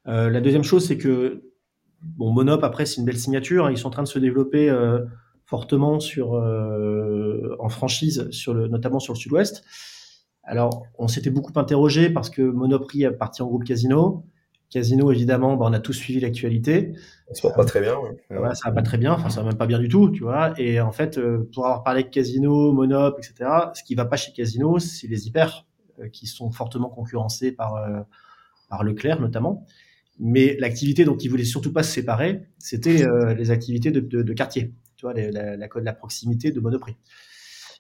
[0.09, 1.43] Euh, la deuxième chose, c'est que
[2.03, 3.67] bon, Monop, après, c'est une belle signature.
[3.67, 5.01] Hein, ils sont en train de se développer euh,
[5.45, 9.65] fortement sur, euh, en franchise, sur le, notamment sur le sud-ouest.
[10.43, 14.25] Alors, on s'était beaucoup interrogé parce que Monoprix a parti en groupe Casino.
[14.71, 16.93] Casino, évidemment, bah, on a tous suivi l'actualité.
[17.33, 17.97] Ça va pas très bien.
[17.99, 18.39] Ouais.
[18.39, 19.13] Ouais, ça va pas très bien.
[19.13, 20.59] Enfin, ça va même pas bien du tout, tu vois.
[20.59, 21.21] Et en fait,
[21.53, 25.27] pour avoir parlé de Casino, Monop, etc., ce qui va pas chez Casino, c'est les
[25.27, 25.67] hyper
[26.13, 27.75] qui sont fortement concurrencés par
[28.71, 29.67] par Leclerc notamment.
[30.19, 34.75] Mais l'activité dont ils voulaient surtout pas se séparer, c'était euh, les activités de, quartier.
[34.97, 36.97] Tu vois, la, la, proximité de Monoprix.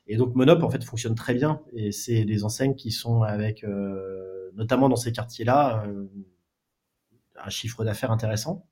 [0.07, 1.61] Et donc Monop en fait fonctionne très bien.
[1.73, 3.65] Et c'est des enseignes qui sont avec,
[4.55, 5.85] notamment dans ces quartiers-là
[7.45, 8.67] un chiffre d'affaires intéressant.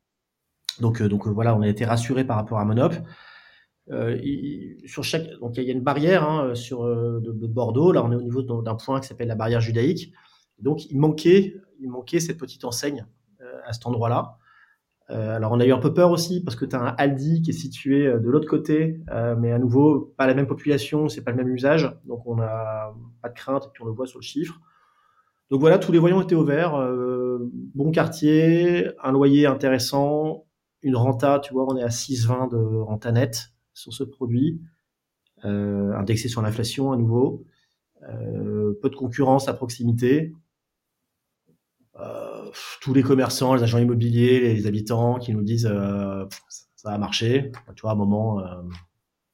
[0.81, 2.95] Donc, euh, donc euh, voilà, on a été rassuré par rapport à Monop.
[3.91, 7.93] Euh, il, sur chaque, donc il y a une barrière hein, sur de, Bordeaux.
[7.93, 10.13] Là, on est au niveau d'un point qui s'appelle la barrière judaïque.
[10.59, 13.07] Donc, il manquait, il manquait cette petite enseigne
[13.41, 14.39] euh, à cet endroit-là.
[15.11, 17.43] Euh, alors, on a eu un peu peur aussi parce que tu as un Aldi
[17.43, 19.01] qui est situé de l'autre côté,
[19.39, 21.91] mais à nouveau, pas la même population, c'est pas le même usage.
[22.05, 24.61] Donc, on n'a pas de crainte et puis on le voit sur le chiffre.
[25.51, 26.75] Donc voilà, tous les voyants étaient ouverts.
[26.75, 27.39] Euh,
[27.75, 30.47] bon quartier, un loyer intéressant,
[30.83, 34.61] une renta, tu vois, on est à 6,20 de renta nette sur ce produit,
[35.45, 37.45] euh, indexé sur l'inflation à nouveau,
[38.09, 40.35] euh, peu de concurrence à proximité.
[42.01, 46.25] Euh, tous les commerçants, les agents immobiliers, les habitants qui nous disent euh,
[46.77, 48.45] ça va marcher, tu vois, à un moment, euh,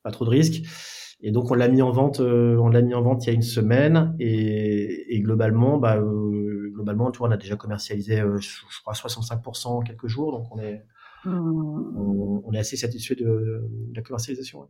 [0.02, 0.62] pas trop de risques.
[1.20, 3.30] Et donc on l'a mis en vente, euh, on l'a mis en vente il y
[3.30, 8.20] a une semaine et, et globalement, bah, euh, globalement, tu vois, on a déjà commercialisé,
[8.20, 8.50] euh, je,
[8.82, 10.84] crois 65% en quelques jours, donc on est,
[11.24, 11.30] mmh.
[11.96, 14.60] on, on, est assez satisfait de, de la commercialisation.
[14.60, 14.66] Ouais.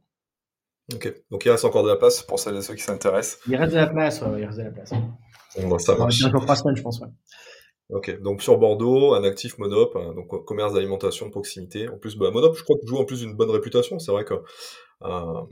[0.95, 3.41] Ok, donc il reste encore de la place pour celles et ceux qui s'intéressent.
[3.49, 4.93] Il reste de la place, ouais, il reste de la place.
[5.61, 6.23] Bon, bah, ça marche.
[6.25, 7.01] Encore trois semaines, je pense.
[7.01, 7.09] Ouais.
[7.91, 11.89] Ok, donc sur Bordeaux, un actif Monop, hein, donc commerce d'alimentation de proximité.
[11.89, 13.99] En plus, bah, Monop, je crois que joue en plus une bonne réputation.
[13.99, 14.35] C'est vrai que
[15.03, 15.43] euh,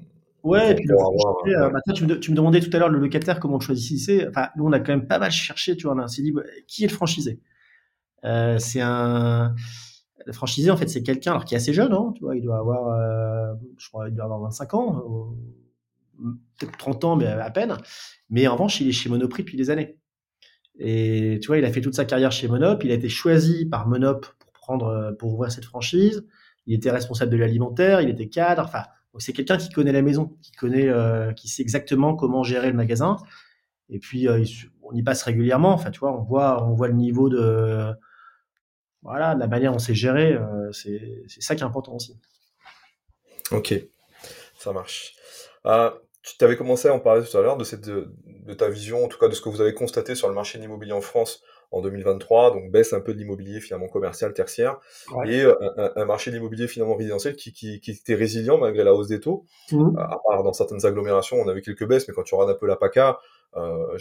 [0.42, 3.54] Ouais, et puis euh, tu, me, tu me demandais tout à l'heure le locataire comment
[3.54, 4.26] on le choisissait.
[4.28, 6.32] Enfin, nous, on a quand même pas mal cherché, tu vois, on s'est dit,
[6.66, 7.40] qui est le franchisé?
[8.24, 9.54] Euh, C'est un...
[10.26, 12.42] Le franchisé, en fait, c'est quelqu'un, alors qui est assez jeune, hein, tu vois, il
[12.42, 15.34] doit avoir, euh, je crois, il doit avoir 25 ans,
[16.58, 17.76] peut-être 30 ans, mais à peine.
[18.30, 19.96] Mais en revanche, il est chez Monoprix depuis des années.
[20.78, 22.82] Et tu vois, il a fait toute sa carrière chez Monop.
[22.84, 26.24] Il a été choisi par Monop pour prendre, pour ouvrir cette franchise.
[26.66, 28.00] Il était responsable de l'alimentaire.
[28.00, 28.64] Il était cadre.
[28.64, 28.84] Enfin,
[29.18, 32.76] c'est quelqu'un qui connaît la maison, qui connaît, euh, qui sait exactement comment gérer le
[32.76, 33.16] magasin.
[33.90, 34.44] Et puis, euh,
[34.82, 35.72] on y passe régulièrement.
[35.72, 37.92] Enfin, tu vois, on voit, on voit le niveau de,
[39.02, 40.32] voilà, de la manière dont c'est géré.
[40.32, 42.18] Euh, c'est ça qui est important aussi.
[43.50, 43.74] Ok,
[44.58, 45.14] ça marche.
[46.22, 49.08] Tu avais commencé à en parler tout à l'heure de, cette, de, ta vision, en
[49.08, 51.42] tout cas de ce que vous avez constaté sur le marché de l'immobilier en France
[51.72, 54.78] en 2023, donc baisse un peu de l'immobilier finalement commercial tertiaire
[55.26, 55.54] et euh,
[55.96, 59.20] un, marché de l'immobilier finalement résidentiel qui, qui, qui, était résilient malgré la hausse des
[59.20, 59.46] taux.
[59.72, 59.96] Mmh.
[59.98, 62.58] À part dans certaines agglomérations, on a vu quelques baisses, mais quand tu regardes un
[62.58, 63.18] peu la PACA,
[63.56, 63.98] euh,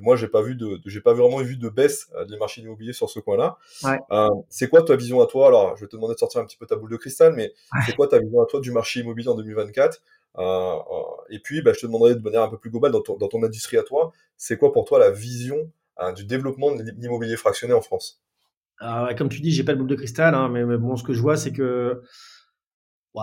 [0.00, 2.94] moi j'ai pas vu de, j'ai pas vraiment vu de baisse euh, des marchés immobiliers
[2.94, 3.58] sur ce coin-là.
[3.84, 3.98] Ouais.
[4.10, 5.48] Euh, c'est quoi ta vision à toi?
[5.48, 7.52] Alors, je vais te demander de sortir un petit peu ta boule de cristal, mais
[7.84, 11.62] c'est quoi ta vision à toi du marché immobilier en 2024 euh, euh, Et puis,
[11.62, 14.12] bah, je te demanderai de manière un peu plus globale dans ton, industrie à toi,
[14.36, 18.22] c'est quoi pour toi la vision hein, du développement de l'immobilier fractionné en France?
[18.78, 21.12] Ah Comme tu dis, j'ai pas de boule de cristal, hein, mais, bon, ce que
[21.12, 22.02] je vois, c'est que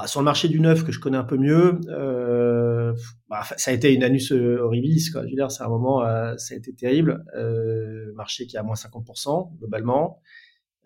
[0.07, 2.93] sur le marché du neuf que je connais un peu mieux, euh,
[3.29, 5.11] bah, ça a été une anus euh, horribilis.
[5.11, 5.21] Quoi.
[5.23, 7.23] Je veux dire, c'est un moment, euh, ça a été terrible.
[7.35, 10.19] Euh, marché qui est à moins 50% globalement.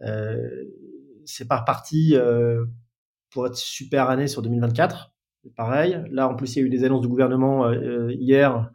[0.02, 0.66] Euh,
[1.26, 2.66] c'est pas reparti euh,
[3.30, 5.14] pour être super année sur 2024.
[5.56, 6.04] Pareil.
[6.12, 7.72] Là, en plus, il y a eu des annonces du gouvernement
[8.10, 8.72] hier.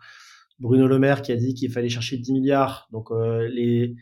[0.59, 2.89] Bruno Le Maire qui a dit qu'il fallait chercher 10 milliards.
[2.93, 3.97] Donc les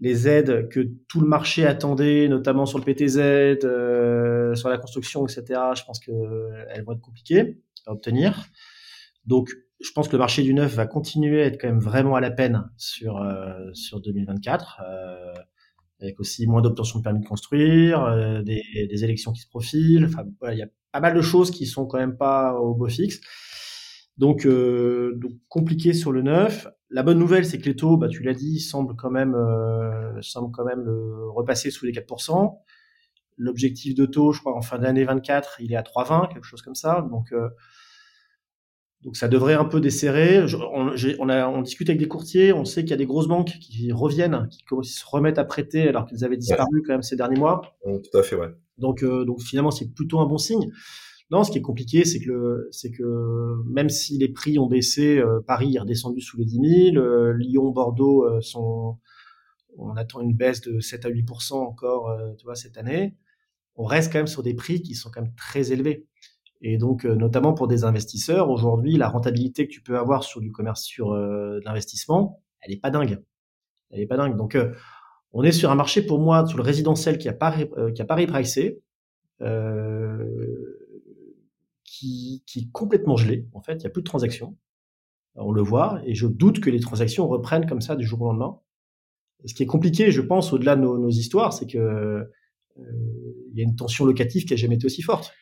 [0.00, 3.18] les aides que tout le marché attendait, notamment sur le PTZ,
[3.64, 8.46] euh, sur la construction, etc., je pense qu'elles vont être compliquées à obtenir.
[9.26, 9.50] Donc,
[9.80, 12.20] je pense que le marché du neuf va continuer à être quand même vraiment à
[12.20, 15.34] la peine sur, euh, sur 2024, euh,
[16.00, 20.06] avec aussi moins d'obtention de permis de construire, euh, des, élections qui se profilent.
[20.06, 22.88] Enfin, il y a pas mal de choses qui sont quand même pas au beau
[22.88, 23.20] fixe.
[24.18, 26.66] Donc, euh, donc compliqué sur le neuf.
[26.90, 30.20] La bonne nouvelle, c'est que les taux, bah, tu l'as dit, semblent quand même, euh,
[30.22, 32.58] semblent quand même euh, repasser sous les 4%.
[33.38, 36.62] L'objectif de taux, je crois, en fin d'année 24, il est à 3,20, quelque chose
[36.62, 37.06] comme ça.
[37.10, 37.48] Donc, euh,
[39.02, 40.44] donc ça devrait un peu desserrer.
[40.74, 43.28] on, on, a, on discute avec des courtiers, on sait qu'il y a des grosses
[43.28, 47.16] banques qui reviennent, qui se remettent à prêter alors qu'ils avaient disparu quand même ces
[47.16, 47.62] derniers mois.
[47.84, 48.48] Tout à fait, ouais.
[48.78, 50.70] Donc, euh, donc finalement, c'est plutôt un bon signe.
[51.30, 55.18] Non, ce qui est compliqué, c'est que c'est que même si les prix ont baissé,
[55.18, 58.98] euh, Paris est redescendu sous les 10 000, euh, Lyon, Bordeaux euh, sont,
[59.78, 63.14] on attend une baisse de 7 à 8% encore, tu vois, cette année.
[63.76, 66.06] On reste quand même sur des prix qui sont quand même très élevés.
[66.62, 70.52] Et donc, notamment pour des investisseurs, aujourd'hui, la rentabilité que tu peux avoir sur du
[70.52, 73.22] commerce, sur l'investissement, elle est pas dingue.
[73.90, 74.36] Elle est pas dingue.
[74.36, 74.58] Donc,
[75.32, 77.54] on est sur un marché pour moi sur le résidentiel qui a pas
[77.94, 78.82] qui a pas repricé.
[79.42, 80.76] Euh,
[81.82, 83.48] qui, qui est complètement gelé.
[83.52, 84.56] En fait, il n'y a plus de transactions.
[85.34, 88.26] On le voit, et je doute que les transactions reprennent comme ça du jour au
[88.26, 88.58] lendemain.
[89.44, 92.24] ce qui est compliqué, je pense, au-delà de nos, nos histoires, c'est que euh,
[93.52, 95.32] il y a une tension locative qui a jamais été aussi forte.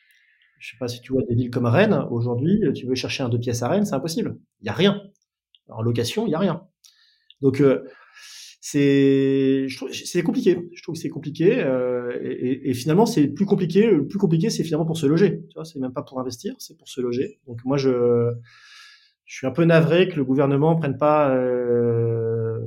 [0.59, 3.29] Je sais pas si tu vois des villes comme Rennes aujourd'hui, tu veux chercher un
[3.29, 4.39] deux pièces à Rennes, c'est impossible.
[4.61, 5.03] Il y a rien.
[5.69, 6.63] En location, il y a rien.
[7.41, 7.85] Donc euh,
[8.61, 10.69] c'est c'est compliqué.
[10.75, 13.87] Je trouve que c'est compliqué euh, et, et, finalement c'est plus compliqué.
[13.87, 15.43] Le plus compliqué c'est finalement pour se loger.
[15.49, 17.39] Tu vois, c'est même pas pour investir, c'est pour se loger.
[17.47, 18.33] Donc moi je
[19.25, 22.59] je suis un peu navré que le gouvernement prenne pas euh,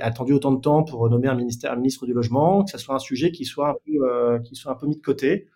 [0.00, 2.94] attendu autant de temps pour nommer un ministère un ministre du logement, que ça soit
[2.94, 5.48] un sujet qui soit un peu euh, qui soit un peu mis de côté.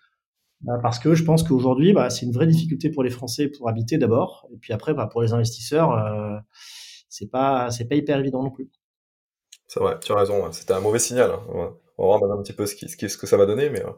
[0.67, 3.69] Bah, parce que je pense qu'aujourd'hui, bah, c'est une vraie difficulté pour les Français pour
[3.69, 6.37] habiter d'abord, et puis après, bah, pour les investisseurs, euh,
[7.09, 8.69] c'est pas, c'est pas hyper évident non plus.
[9.69, 10.51] C'est vrai, tu as raison.
[10.51, 11.31] C'était un mauvais signal.
[11.31, 11.75] Hein.
[11.99, 13.85] On va voir un petit peu ce, qui, ce, ce, que ça va donner, mais
[13.85, 13.91] euh,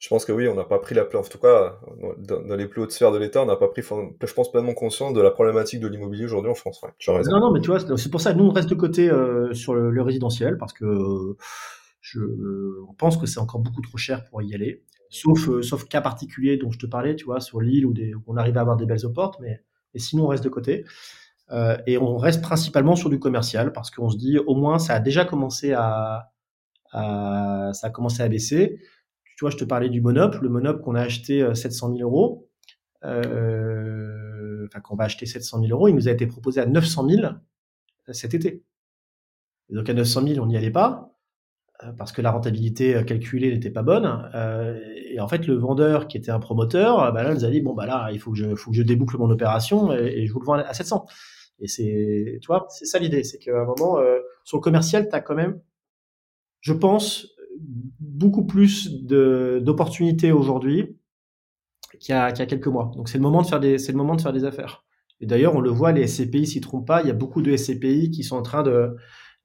[0.00, 1.02] je pense que oui, on n'a pas pris la.
[1.02, 1.78] En tout cas,
[2.18, 5.12] dans, les plus hautes sphères de l'État, on n'a pas pris, je pense, pleinement conscience
[5.12, 6.80] de la problématique de l'immobilier aujourd'hui en France.
[6.82, 7.32] Ouais, tu as raison.
[7.32, 9.52] Non, non, mais tu vois, c'est pour ça que nous, on reste de côté euh,
[9.52, 11.36] sur le, résidentiel, parce que
[12.00, 12.20] je,
[12.88, 14.84] on pense que c'est encore beaucoup trop cher pour y aller.
[15.10, 18.22] Sauf, euh, sauf cas particulier dont je te parlais, tu vois, sur l'île où, où,
[18.26, 19.62] on arrive à avoir des belles portes, mais
[19.94, 20.84] et sinon, on reste de côté.
[21.50, 24.94] Euh, et on reste principalement sur du commercial parce qu'on se dit au moins ça
[24.94, 26.30] a déjà commencé à,
[26.92, 28.80] à, ça a commencé à baisser.
[29.36, 32.08] Tu vois, je te parlais du Monop, le Monop qu'on a acheté 700 euh, 000
[32.08, 32.50] euros,
[33.04, 37.08] euh, enfin qu'on va acheter 700 000 euros, il nous a été proposé à 900
[37.08, 37.22] 000
[38.12, 38.62] cet été.
[39.70, 41.17] Donc à 900 000, on n'y allait pas
[41.96, 44.30] parce que la rentabilité calculée n'était pas bonne.
[44.34, 44.78] Euh,
[45.10, 47.60] et en fait, le vendeur qui était un promoteur, bah là, il nous a dit
[47.60, 50.32] bon bah là, il faut que je, faut que je déboucle mon opération et, je
[50.32, 51.06] vous le vends à 700.
[51.60, 55.08] Et c'est, tu vois, c'est ça l'idée, c'est qu'à un moment, euh, sur le commercial,
[55.08, 55.60] tu as quand même,
[56.60, 57.28] je pense,
[58.00, 60.96] beaucoup plus d'opportunités aujourd'hui
[62.00, 62.92] qu'il y, qu'il y a quelques mois.
[62.96, 64.84] Donc c'est le moment de faire des, c'est le moment de faire des affaires.
[65.20, 67.02] Et d'ailleurs, on le voit, les SCPI s'y trompent pas.
[67.02, 68.96] Il y a beaucoup de SCPI qui sont en train de,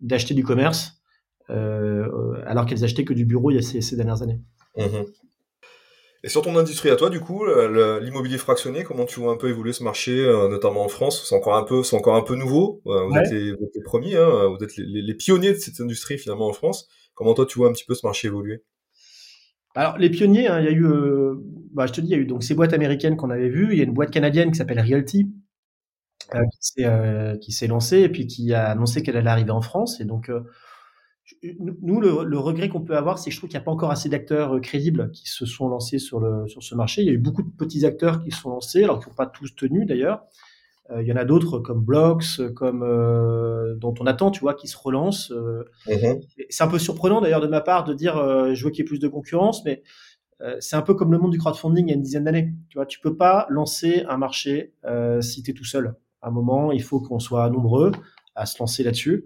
[0.01, 1.02] d'acheter du commerce,
[1.49, 4.39] alors qu'elles achetaient que du bureau il y a ces, dernières années.
[4.77, 5.03] Mmh
[6.25, 9.49] et sur ton industrie à toi, du coup, l'immobilier fractionné, comment tu vois un peu
[9.49, 11.27] évoluer ce marché, notamment en France?
[11.27, 12.79] C'est encore un peu, c'est encore un peu nouveau.
[12.85, 16.87] vous, êtes les, premiers, hein, vous êtes les, pionniers de cette industrie finalement en France.
[17.13, 18.63] Comment toi tu vois un petit peu ce marché évoluer?
[19.75, 21.35] Alors, les pionniers, hein, il y a eu, euh,
[21.73, 23.69] bah, je te dis, il y a eu donc ces boîtes américaines qu'on avait vues.
[23.71, 25.31] Il y a une boîte canadienne qui s'appelle Realty,
[26.35, 26.39] euh,
[26.79, 29.99] euh, qui s'est lancée et puis qui a annoncé qu'elle allait arriver en France.
[29.99, 30.31] Et donc,
[31.81, 33.91] nous, le, regret qu'on peut avoir, c'est que je trouve qu'il n'y a pas encore
[33.91, 37.01] assez d'acteurs crédibles qui se sont lancés sur, le, sur ce marché.
[37.01, 39.15] Il y a eu beaucoup de petits acteurs qui se sont lancés, alors qu'ils n'ont
[39.15, 40.25] pas tous tenu d'ailleurs.
[40.91, 44.53] Euh, il y en a d'autres comme Blocks, comme euh, dont on attend, tu vois,
[44.53, 45.31] qui se relancent.
[45.31, 45.63] Euh.
[45.87, 46.21] Mhm.
[46.49, 48.15] C'est un peu surprenant d'ailleurs de ma part de dire
[48.53, 49.83] je veux qu'il y ait plus de concurrence, mais
[50.59, 52.53] c'est un peu comme le monde du crowdfunding il y a une dizaine d'années.
[52.69, 54.73] Tu vois, tu peux pas lancer un marché
[55.21, 55.95] si tu es tout seul.
[56.21, 57.91] À un moment, il faut qu'on soit nombreux
[58.35, 59.25] à se lancer là-dessus.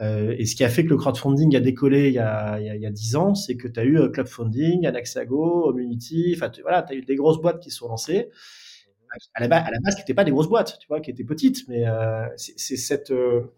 [0.00, 2.86] Et ce qui a fait que le crowdfunding a décollé il y a, il y
[2.86, 6.96] a, 10 ans, c'est que tu as eu Clubfunding, Anaxago, Community, enfin voilà, tu as
[6.96, 8.30] eu des grosses boîtes qui se sont lancées
[9.34, 11.10] à la, base, à la base, qui n'étaient pas des grosses boîtes, tu vois, qui
[11.10, 13.52] étaient petites, mais euh, c'est cette euh,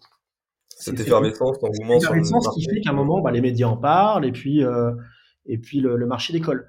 [0.68, 4.64] cette effervescence, effervescence qui fait qu'à un moment, bah, les médias en parlent et puis
[4.64, 4.93] euh,
[5.47, 6.68] et puis le, marché décolle.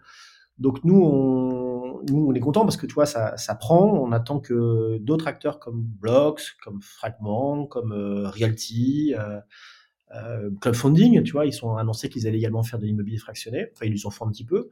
[0.57, 1.68] Donc nous, on,
[2.09, 3.85] nous, on est content parce que tu vois, ça, ça prend.
[3.85, 11.45] On attend que d'autres acteurs comme Blocks, comme Fragment, comme Realty, euh, Crowdfunding, tu vois,
[11.45, 13.67] ils sont annoncés qu'ils allaient également faire de l'immobilier fractionné.
[13.73, 14.69] Enfin, ils nous en font un petit peu.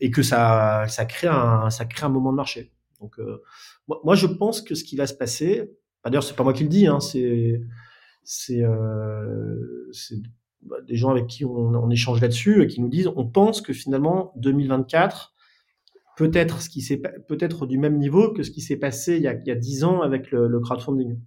[0.00, 2.72] et que ça, ça crée un, ça crée un moment de marché.
[3.00, 3.42] Donc, euh,
[3.86, 5.70] moi, je pense que ce qui va se passer,
[6.04, 7.60] d'ailleurs, c'est pas moi qui le dis, hein, c'est
[8.24, 9.90] c'est euh,
[10.62, 13.74] bah, des gens avec qui on, échange là-dessus et qui nous disent, on pense que
[13.74, 15.33] finalement 2024
[16.16, 19.22] peut être ce qui s'est peut-être du même niveau que ce qui s'est passé il
[19.22, 21.18] y a, il 10 ans avec le, crowdfunding,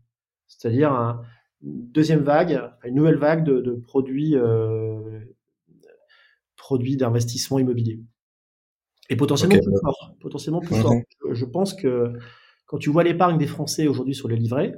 [0.47, 1.21] c'est-à-dire
[1.63, 5.19] une deuxième vague, une nouvelle vague de, produits euh,
[6.55, 8.01] produits d'investissement immobilier.
[9.09, 10.15] Et potentiellement plus fort.
[10.19, 10.93] Potentiellement plus fort.
[10.93, 11.33] Mhm.
[11.33, 12.11] Je, pense que
[12.65, 14.73] quand tu vois l'épargne des Français aujourd'hui sur les livrets,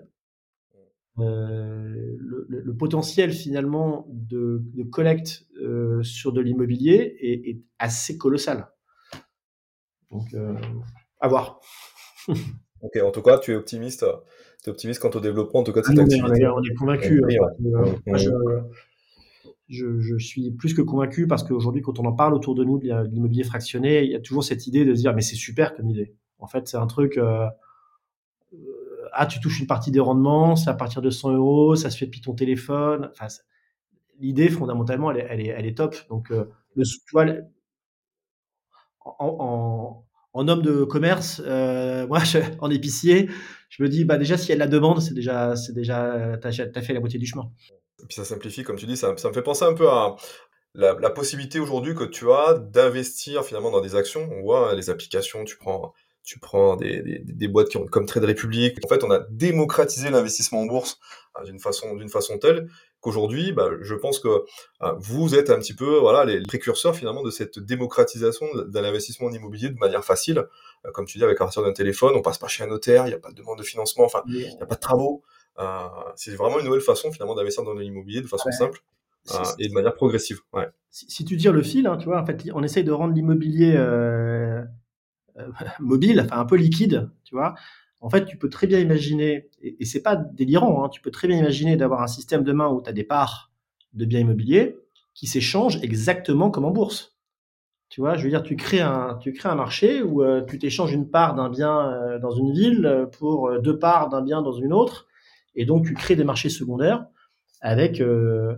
[1.19, 8.69] euh, le, potentiel finalement de, collecte euh, sur de l'immobilier est, assez colossal.
[10.11, 10.55] Donc, euh,
[11.19, 11.59] à voir.
[12.27, 14.05] ok, en tout cas, tu es optimiste.
[14.63, 16.47] Tu es optimiste quant au développement, en tout cas, de cette ah activité.
[16.47, 17.21] On est, convaincu.
[18.07, 18.63] Hein,
[19.69, 23.07] je, suis plus que convaincu parce qu'aujourd'hui, quand on en parle autour de nous de
[23.11, 25.89] l'immobilier fractionné, il y a toujours cette idée de se dire mais c'est super comme
[25.89, 26.15] idée.
[26.39, 27.17] En fait, c'est un truc.
[27.17, 27.45] Euh,
[28.53, 28.57] euh,
[29.13, 31.97] ah, tu touches une partie des rendements, c'est à partir de 100 euros, ça se
[31.97, 33.09] fait depuis ton téléphone.
[33.11, 33.27] Enfin,
[34.19, 35.95] l'idée fondamentalement, elle est, elle est, elle est top.
[36.09, 36.45] Donc, euh,
[36.75, 37.25] le, tu vois,
[39.05, 41.41] en, homme de commerce,
[42.07, 42.19] moi,
[42.59, 43.29] en épicier,
[43.69, 46.81] je me dis bah déjà si elle la demande, c'est déjà, c'est déjà, t'as as
[46.81, 47.51] fait la moitié du chemin.
[48.01, 50.15] Et puis ça simplifie, comme tu dis, ça, me fait penser un peu à
[50.73, 54.29] la, la possibilité aujourd'hui que tu as d'investir finalement dans des actions.
[54.31, 55.93] On voit hein, les applications, tu prends,
[56.23, 58.77] tu prends des, des, des, boîtes qui ont comme Trade Republic.
[58.85, 60.99] En fait, on a démocratisé l'investissement en bourse
[61.39, 62.69] euh, d'une façon, d'une façon telle
[63.01, 67.23] qu'aujourd'hui, bah, je pense que euh, vous êtes un petit peu voilà les précurseurs finalement
[67.23, 70.45] de cette démocratisation de l'investissement en immobilier de manière facile.
[70.85, 73.05] Euh, comme tu dis, avec à partir d'un téléphone, on passe pas chez un notaire,
[73.05, 75.23] il n'y a pas de demande de financement, enfin, il n'y a pas de travaux.
[75.59, 78.79] Euh, c'est vraiment une nouvelle façon finalement d'investir dans l'immobilier de façon simple
[79.31, 80.39] euh, et de manière progressive.
[80.53, 80.67] Ouais.
[80.89, 83.75] Si, tu tires le fil, hein, tu vois, en fait, on essaye de rendre l'immobilier
[83.75, 84.63] euh,
[85.79, 87.55] mobile, enfin un peu liquide, tu vois.
[88.01, 91.11] En fait, tu peux très bien imaginer, et, et c'est pas délirant, hein, tu peux
[91.11, 93.51] très bien imaginer d'avoir un système demain où tu as des parts
[93.93, 94.77] de biens immobiliers
[95.13, 97.17] qui s'échangent exactement comme en bourse.
[97.89, 100.93] Tu vois, je veux dire, tu crées un, tu crées un marché où tu t'échanges
[100.93, 105.07] une part d'un bien dans une ville pour deux parts d'un bien dans une autre,
[105.55, 107.05] et donc, tu crées des marchés secondaires
[107.61, 108.55] avec, euh,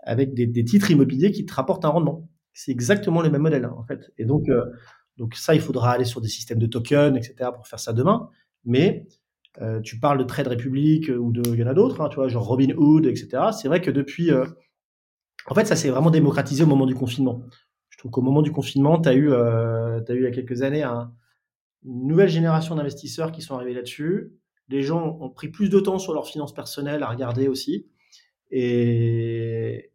[0.00, 2.28] avec des, titres immobiliers qui te rapportent un rendement.
[2.52, 4.12] C'est exactement le même modèle, hein, en fait.
[4.18, 4.64] Et donc, euh,
[5.16, 8.28] donc, ça, il faudra aller sur des systèmes de tokens, etc., pour faire ça demain.
[8.66, 9.06] Mais
[9.62, 12.16] euh, tu parles de Trade Republic ou de, il y en a d'autres, hein, tu
[12.16, 13.44] vois, genre Robinhood, etc.
[13.58, 14.30] C'est vrai que depuis,
[15.46, 17.42] en fait, ça s'est vraiment démocratisé au moment du confinement.
[17.88, 20.60] Je trouve qu'au moment du confinement, tu as eu, as eu il y a quelques
[20.60, 21.12] années un,
[21.86, 24.32] une nouvelle génération d'investisseurs qui sont arrivés là-dessus,
[24.68, 27.86] les gens ont pris plus de temps sur leurs finances personnelles à regarder aussi.
[28.50, 29.90] Et,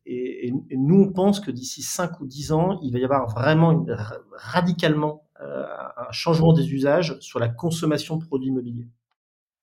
[0.71, 3.85] nous, on pense que d'ici 5 ou 10 ans, il va y avoir vraiment
[4.33, 8.87] radicalement euh, un changement des usages sur la consommation de produits immobiliers.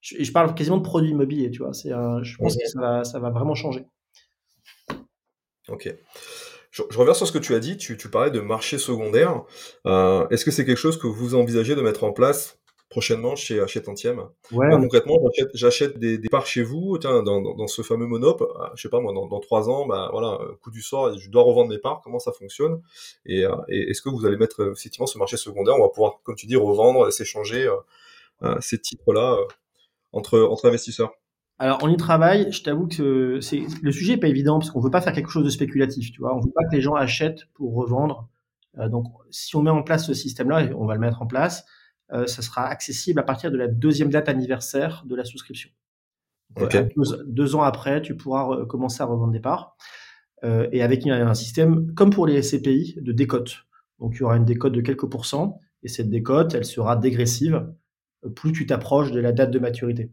[0.01, 1.73] Je, je parle quasiment de produits immobiliers, tu vois.
[1.73, 3.87] C'est, je pense que ça va, vraiment changer.
[5.69, 5.93] Ok.
[6.71, 7.77] Je, reviens sur ce que tu as dit.
[7.77, 9.43] Tu, parlais de marché secondaire.
[9.87, 12.58] Euh, est-ce que c'est quelque chose que vous envisagez de mettre en place
[12.89, 14.23] prochainement chez, chez Tantième.
[14.53, 15.17] Ouais, concrètement,
[15.55, 18.89] j'achète des, des, parts chez vous, tiens, dans, dans, ce fameux monop, euh, je sais
[18.89, 21.79] pas moi, dans, dans trois ans, bah, voilà, coup du sort, je dois revendre mes
[21.79, 22.81] parts, comment ça fonctionne?
[23.27, 25.75] Et, et est-ce que vous allez mettre effectivement ce marché secondaire?
[25.77, 27.69] On va pouvoir, comme tu dis, revendre, s'échanger
[28.61, 29.37] ces titres-là
[30.13, 31.13] entre, entre investisseurs
[31.59, 32.53] alors, on y travaille.
[32.53, 35.31] Je t'avoue que c'est le sujet n'est pas évident parce qu'on veut pas faire quelque
[35.31, 36.13] chose de spéculatif.
[36.13, 38.29] Tu vois, on veut pas que les gens achètent pour revendre.
[38.79, 41.65] Euh, donc, si on met en place ce système-là, on va le mettre en place,
[41.65, 41.67] euh,
[42.11, 45.71] ça sera accessible à partir de la deuxième date anniversaire de la souscription.
[47.27, 49.77] Deux, ans après, tu pourras commencer à revendre des parts.
[50.45, 53.67] Euh, et avec un, système, comme pour les SCPI, de décote.
[53.99, 55.61] Donc, il y aura une décote de quelques pourcents.
[55.83, 57.67] Et cette décote, elle sera dégressive
[58.35, 60.11] plus tu t'approches de la date de maturité.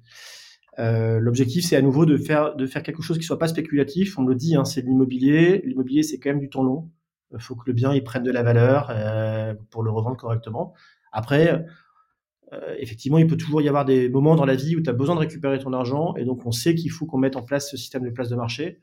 [0.77, 4.19] Euh, l'objectif, c'est à nouveau de faire, de faire quelque chose qui soit pas spéculatif.
[4.19, 5.61] On le dit, hein, c'est l'immobilier.
[5.65, 6.91] L'immobilier, c'est quand même du temps long.
[7.33, 10.73] Il faut que le bien il prenne de la valeur euh, pour le revendre correctement.
[11.11, 11.65] Après,
[12.53, 14.93] euh, effectivement, il peut toujours y avoir des moments dans la vie où tu as
[14.93, 17.69] besoin de récupérer ton argent et donc on sait qu'il faut qu'on mette en place
[17.69, 18.81] ce système de place de marché.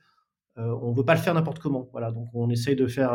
[0.56, 1.88] on ne veut pas le faire n'importe comment.
[1.92, 3.12] Voilà, donc on essaye de faire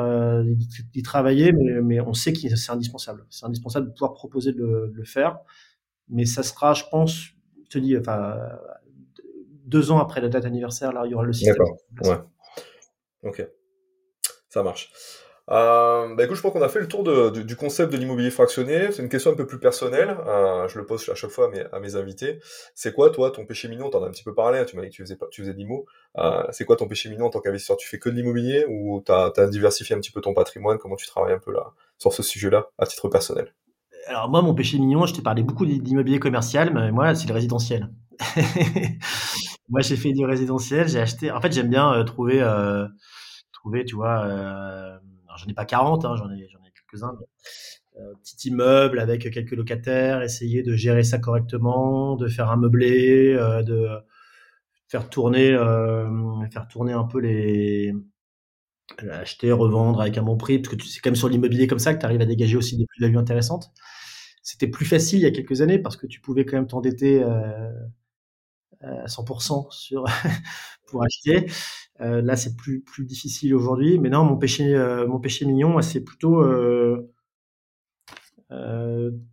[0.94, 3.26] d'y travailler, mais, on sait que c'est indispensable.
[3.30, 5.40] C'est indispensable de pouvoir proposer de de le faire,
[6.10, 7.32] mais ça sera, je pense,
[7.66, 8.38] je te dis, enfin,
[9.66, 11.56] deux ans après la date anniversaire, là, il y aura le système.
[11.58, 12.24] D'accord.
[13.24, 13.30] Ouais.
[13.30, 13.48] Ok.
[14.50, 14.90] Ça marche.
[15.50, 18.32] Euh, bah écoute, je pense qu'on a fait le tour de, du concept de l'immobilier
[18.32, 18.92] fractionné.
[18.92, 20.18] C'est une question un peu plus personnelle.
[20.28, 22.40] Euh, je le pose à chaque fois à mes, à mes invités.
[22.76, 23.90] C'est quoi, toi, ton péché mignon?
[23.90, 24.60] T'en as un petit peu parlé.
[24.60, 25.66] Hein, tu m'as dit que tu faisais, tu faisais de.
[26.18, 27.78] Euh, c'est quoi ton péché mignon en tant qu'investisseur?
[27.78, 30.78] Tu fais que de l'immobilier ou tu as, diversifié un petit peu ton patrimoine?
[30.80, 33.54] Comment tu travailles un peu là sur ce sujet-là à titre personnel?
[34.08, 37.34] Alors moi, mon péché mignon, je t'ai parlé beaucoup d'immobilier commercial, mais moi, c'est le
[37.34, 37.90] résidentiel.
[39.70, 41.32] moi, j'ai fait du résidentiel, j'ai acheté.
[41.32, 42.86] En fait, j'aime bien euh, trouver, euh,
[43.52, 44.26] trouver, tu vois.
[45.38, 47.18] Euh, j'en ai pas 40, hein, j'en ai, quelques-uns.
[47.98, 53.34] Euh, petit immeuble avec quelques locataires, essayer de gérer ça correctement, de faire un meublé,
[53.34, 53.90] de
[54.88, 55.58] faire tourner,
[56.52, 57.94] faire tourner un peu les
[59.10, 61.94] acheter, revendre avec un bon prix, parce que c'est quand même sur l'immobilier comme ça
[61.94, 63.72] que tu arrives à dégager aussi des plus-values intéressantes.
[64.44, 67.22] C'était plus facile il y a quelques années parce que tu pouvais quand même t'endetter
[67.22, 67.70] euh,
[68.82, 70.06] à 100% sur
[70.88, 71.48] pour acheter.
[72.02, 74.00] Euh, là, c'est plus difficile aujourd'hui.
[74.00, 76.44] Mais non, mon péché euh, mon péché mignon, c'est plutôt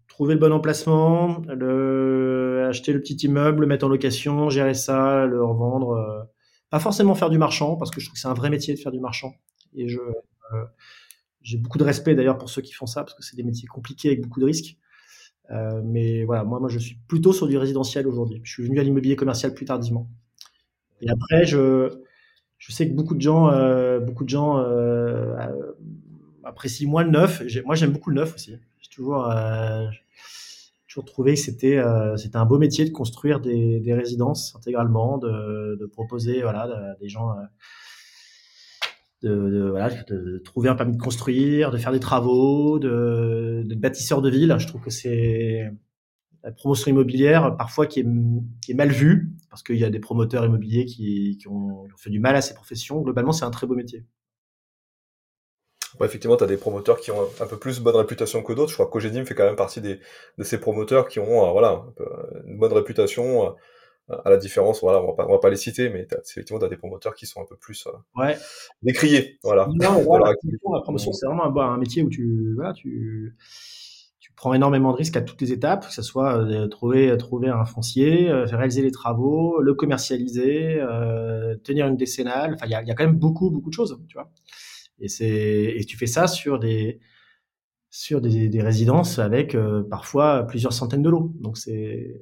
[0.09, 1.43] trouver le bon emplacement,
[2.69, 6.29] acheter le petit immeuble, le mettre en location, gérer ça, le revendre.
[6.71, 8.79] pas forcément faire du marchand parce que je trouve que c'est un vrai métier de
[8.79, 9.35] faire du marchand.
[9.75, 10.01] Et je
[11.45, 13.69] j'ai beaucoup de respect d'ailleurs pour ceux qui font ça parce que c'est des métiers
[13.69, 14.79] compliqués avec beaucoup de risques.
[15.51, 18.41] Euh, mais voilà, moi, moi, je suis plutôt sur du résidentiel aujourd'hui.
[18.45, 20.09] Je suis venu à l'immobilier commercial plus tardivement.
[21.03, 21.91] Et après, je,
[22.67, 25.37] je sais que beaucoup de gens, euh, beaucoup de gens euh,
[26.45, 27.43] apprécient moins le neuf.
[27.67, 28.57] Moi, j'aime beaucoup le neuf aussi.
[28.81, 29.31] J'ai toujours,
[30.89, 31.79] toujours trouvé que c'était,
[32.17, 37.09] c'était un beau métier de construire des, des résidences intégralement, de, de proposer, voilà, des
[37.09, 37.35] gens
[39.23, 44.23] de, voilà, de, trouver un permis de construire, de faire des travaux, de, de bâtisseur
[44.23, 44.57] de ville.
[44.59, 45.71] Je trouve que c'est
[46.43, 48.07] la promotion immobilière parfois qui est,
[48.62, 52.11] qui est mal vue parce qu'il y a des promoteurs immobiliers qui, qui, ont, fait
[52.11, 53.00] du mal à ces professions.
[53.02, 54.05] Globalement, c'est un très beau métier.
[56.02, 58.70] effectivement, tu as des promoteurs qui ont un peu plus bonne réputation que d'autres.
[58.70, 60.00] Je crois que Cogedim fait quand même partie des,
[60.38, 61.84] de ces promoteurs qui ont euh, voilà,
[62.48, 63.46] une bonne réputation,
[64.11, 66.59] euh, à la différence, voilà, on va pas, on va pas les citer, mais effectivement,
[66.59, 68.36] tu as des promoteurs qui sont un peu plus euh, ouais.
[68.82, 69.38] décriés.
[69.44, 69.68] Voilà.
[69.72, 73.36] Non, la, promotion, c'est vraiment un, un, métier où tu, voilà, tu
[74.37, 77.64] prends énormément de risques à toutes les étapes, que ce soit euh, trouver, trouver un
[77.64, 82.55] foncier, euh, réaliser les travaux, le commercialiser, euh, tenir une décennale.
[82.55, 84.30] Enfin, il y a, quand même beaucoup, beaucoup de choses, tu vois.
[85.01, 87.01] Et, et tu fais ça sur des,
[87.95, 91.32] sur des, résidences avec euh, parfois plusieurs centaines de lots.
[91.37, 92.20] Donc, c'est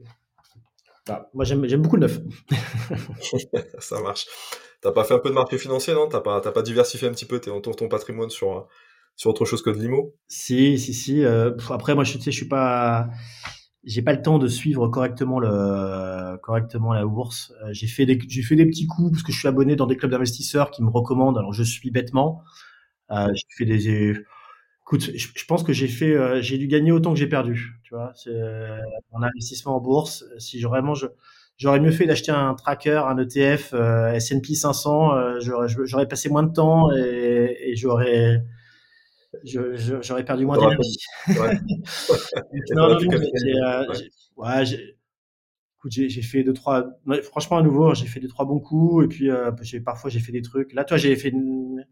[1.33, 2.21] moi, j'aime beaucoup le neuf.
[3.79, 4.27] ça marche.
[4.83, 6.09] T'as pas fait un peu de marché financier, non?
[6.09, 8.69] T'as pas, pas diversifié un petit peu ton, ton patrimoine sur,
[9.17, 10.15] sur autre chose que de l'IMO?
[10.29, 11.25] Si, si, si.
[11.25, 13.09] Euh, après, moi, je, sais, je suis pas,
[13.85, 17.53] j'ai pas le temps de suivre correctement le, correctement la bourse.
[17.63, 19.87] Euh, j'ai fait des, j'ai fait des petits coups parce que je suis abonné dans
[19.87, 21.39] des clubs d'investisseurs qui me recommandent.
[21.39, 22.43] Alors, je suis bêtement.
[23.11, 24.17] Euh, j'ai fait des,
[24.83, 27.79] écoute, je, pense que j'ai fait, j'ai dû gagner autant que j'ai perdu.
[27.85, 28.31] Tu vois, c'est
[29.13, 30.25] en investissement en bourse.
[30.39, 31.07] Si vraiment je,
[31.59, 33.75] j'aurais mieux fait d'acheter un tracker, un ETF
[34.15, 35.41] S&P 500.
[35.41, 38.43] j'aurais, j'aurais passé moins de temps et j'aurais,
[39.45, 40.99] j'aurais perdu moins d'énergie.
[41.29, 41.59] Ouais.
[42.75, 43.09] non, non, j'ai,
[44.37, 44.97] ouais, j'ai,
[45.79, 46.87] écoute, j'ai, fait deux trois.
[47.23, 49.31] Franchement, à nouveau, j'ai fait deux trois bons coups et puis
[49.63, 50.73] j'ai, parfois j'ai fait des trucs.
[50.73, 51.85] Là, toi, j'ai fait une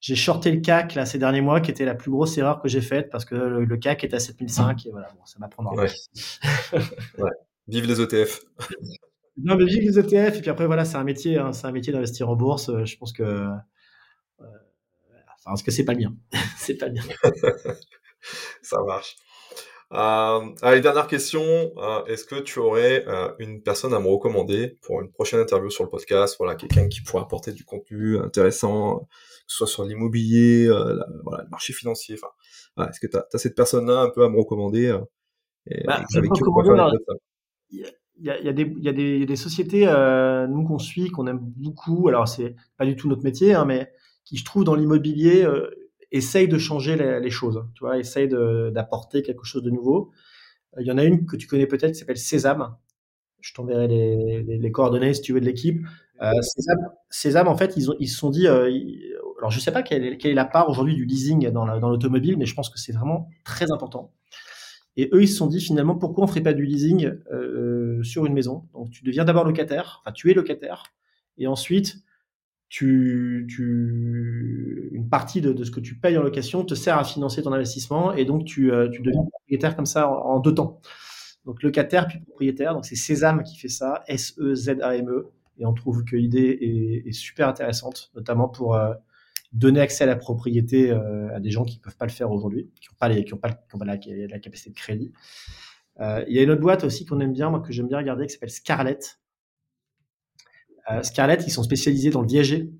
[0.00, 2.68] j'ai shorté le CAC là ces derniers mois, qui était la plus grosse erreur que
[2.68, 5.74] j'ai faite parce que le, CAC est à 7005 et voilà, bon, ça m'apprendra.
[5.74, 5.88] Ouais.
[7.18, 7.30] ouais.
[7.68, 8.40] Vive les ETF.
[9.42, 10.38] non, mais vive les ETF.
[10.38, 12.68] Et puis après, voilà, c'est un métier, hein, c'est un métier d'investir en bourse.
[12.68, 13.48] Euh, je pense que, euh,
[15.46, 16.14] parce que c'est pas le mien.
[16.58, 17.02] c'est pas le mien.
[18.62, 19.16] ça marche.
[19.92, 21.42] Euh, allez, dernière question.
[21.76, 25.70] Euh, est-ce que tu aurais euh, une personne à me recommander pour une prochaine interview
[25.70, 26.36] sur le podcast?
[26.38, 29.04] Voilà, quelqu'un qui pourrait apporter du contenu intéressant, que
[29.46, 30.68] ce soit sur l'immobilier,
[31.22, 32.16] voilà, le marché financier.
[32.20, 34.98] Enfin, est-ce que tu as, cette personne-là un peu à me recommander
[35.84, 36.40] bah, avec qui
[38.18, 38.92] il y, a, y, a des, y a
[39.26, 39.84] des sociétés,
[40.48, 42.08] nous qu'on suit, qu'on aime beaucoup.
[42.08, 43.92] Alors c'est pas du tout notre métier, hein, mais
[44.26, 45.46] qui je trouve dans l'immobilier
[46.12, 50.10] essaye de changer les, choses, tu vois, essaye d'apporter quelque chose de nouveau.
[50.76, 52.76] Euh, il y en a une que tu connais peut-être qui s'appelle Sésame.
[53.40, 55.86] Je t'enverrai les, les, coordonnées si tu veux de l'équipe.
[56.22, 56.32] Euh,
[57.10, 58.70] Sésame, en fait, ils, ont, ils se sont dit, euh,
[59.38, 62.36] alors je sais pas quelle est, quelle est la part aujourd'hui du leasing dans l'automobile,
[62.38, 64.12] mais je pense que c'est vraiment très important.
[64.96, 68.24] Et eux, ils se sont dit finalement, pourquoi on ferait pas du leasing euh, sur
[68.24, 68.66] une maison?
[68.72, 70.84] Donc tu deviens d'abord locataire, enfin tu es locataire,
[71.36, 71.98] et ensuite
[72.68, 77.04] tu, tu, une partie de, de, ce que tu payes en location te sert à
[77.04, 80.80] financer ton investissement et donc tu, euh, tu deviens propriétaire comme ça en, deux temps.
[81.44, 85.30] Donc locataire puis propriétaire, donc c'est Sésame qui fait ça, S-E-Z-A-M-E, e.
[85.58, 88.94] et on trouve que l'idée est, super intéressante, notamment pour euh,
[89.52, 92.68] donner accès à la propriété euh, à des gens qui peuvent pas le faire aujourd'hui,
[92.80, 93.38] qui n'ont pas, qui ont
[93.78, 93.96] pas, la,
[94.40, 95.12] capacité de crédit.
[96.00, 98.26] il y a une autre boîte aussi qu'on aime bien, moi que j'aime bien regarder,
[98.26, 99.25] qui s'appelle Scarlett, euh,
[101.02, 102.70] Scarlett, ils sont spécialisés dans le viager.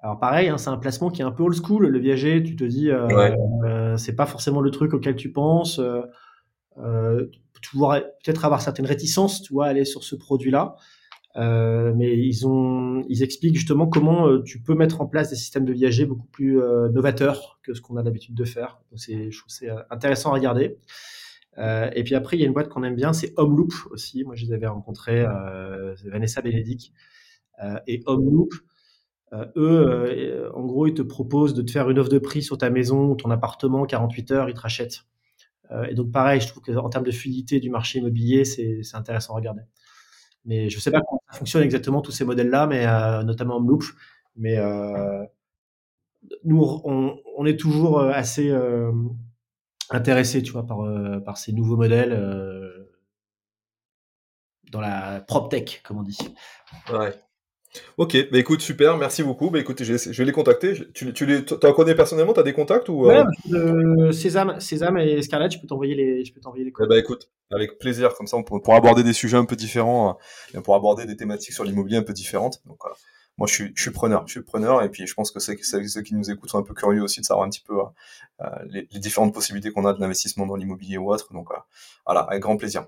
[0.00, 1.86] Alors pareil, hein, c'est un placement qui est un peu old school.
[1.88, 3.08] Le viager, tu te dis, euh,
[3.64, 5.80] euh, c'est pas forcément le truc auquel tu penses.
[7.62, 10.76] tu pourrais peut-être avoir certaines réticences, tu vois, aller sur ce produit-là.
[11.36, 15.72] mais ils ont, ils expliquent justement comment tu peux mettre en place des systèmes de
[15.72, 16.60] viager beaucoup plus
[16.92, 18.78] novateurs que ce qu'on a l'habitude de faire.
[18.90, 20.76] Donc c'est, je trouve c'est intéressant à regarder.
[21.58, 24.22] et puis après, il y a une boîte qu'on aime bien, c'est Homeloop aussi.
[24.24, 25.24] Moi, je les avais rencontrés,
[26.04, 26.92] Vanessa Bénédicte.
[27.62, 28.52] Euh, et Homeloop,
[29.32, 32.42] euh, eux, euh, en gros, ils te proposent de te faire une offre de prix
[32.42, 35.04] sur ta maison ou ton appartement, 48 heures, ils te rachètent.
[35.88, 39.36] et donc, pareil, je trouve qu'en termes de fluidité du marché immobilier, c'est intéressant à
[39.36, 39.62] regarder.
[40.44, 42.86] Mais je ne sais pas comment ça fonctionne exactement, tous ces modèles-là, mais
[43.24, 43.82] notamment Homeloop.
[44.36, 44.58] Mais
[46.44, 48.92] nous, on, est toujours assez euh,
[49.90, 50.78] intéressé, tu vois, par,
[51.24, 52.14] par ces nouveaux modèles
[54.70, 56.18] dans la prop tech, comme on dit.
[56.92, 57.12] Ouais.
[57.96, 59.50] Ok, bah écoute, super, merci beaucoup.
[59.50, 60.74] Bah écoute, je vais les contacter.
[60.94, 63.24] Tu, tu les, en connais personnellement T'as des contacts ou euh?
[63.50, 66.72] Ouais, Sésame, Sésame et Scarlett, je peux t'envoyer les, je peux t'envoyer les.
[66.80, 68.14] Eh bah écoute, avec plaisir.
[68.14, 70.18] Comme ça, on pourra aborder des sujets un peu différents,
[70.54, 72.60] on pourra aborder des thématiques sur l'immobilier un peu différentes.
[72.66, 72.96] Donc voilà.
[73.38, 75.56] Moi, je suis, je suis preneur, je suis preneur, et puis je pense que ceux,
[75.62, 78.46] ceux qui nous écoutent sont un peu curieux aussi de savoir un petit peu euh,
[78.70, 81.30] les, les, différentes possibilités qu'on a de l'investissement dans l'immobilier ou autre.
[81.34, 81.48] Donc
[82.06, 82.86] voilà, avec grand plaisir.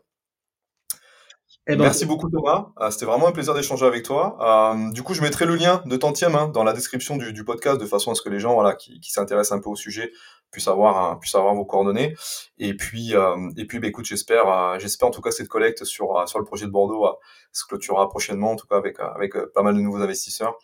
[1.70, 4.38] Eh ben, Merci beaucoup Thomas, euh, c'était vraiment un plaisir d'échanger avec toi.
[4.40, 7.78] Euh, du coup, je mettrai le lien de Tantième hein, dans la description du, podcast
[7.78, 10.10] de façon à ce que les gens voilà, qui, s'intéressent un peu au sujet
[10.50, 12.14] puissent avoir, euh, puissent avoir vos coordonnées.
[12.56, 13.12] Et puis,
[13.58, 16.64] et puis bah, écoute, j'espère, j'espère en tout cas cette collecte sur, sur le projet
[16.64, 17.06] de Bordeaux
[17.52, 20.58] se clôturera prochainement, en tout cas avec, avec pas mal de nouveaux investisseurs.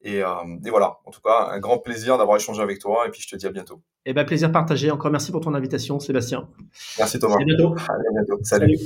[0.00, 3.20] Et, et, voilà, en tout cas, un grand plaisir d'avoir échangé avec toi et puis
[3.20, 3.82] je te dis à bientôt.
[4.06, 4.90] Et eh ben, plaisir partagé.
[4.90, 6.48] Encore merci pour ton invitation, Sébastien.
[6.96, 7.34] Merci Thomas.
[7.34, 7.74] À bientôt.
[7.76, 8.42] À bientôt.
[8.42, 8.78] Salut.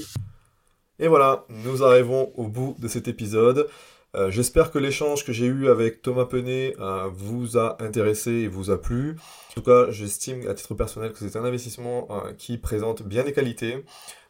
[1.03, 3.67] Et voilà, nous arrivons au bout de cet épisode.
[4.15, 8.49] Euh, j'espère que l'échange que j'ai eu avec Thomas Penet euh, vous a intéressé et
[8.49, 9.17] vous a plu.
[9.51, 13.25] En tout cas, j'estime à titre personnel que c'est un investissement euh, qui présente bien
[13.25, 13.83] des qualités.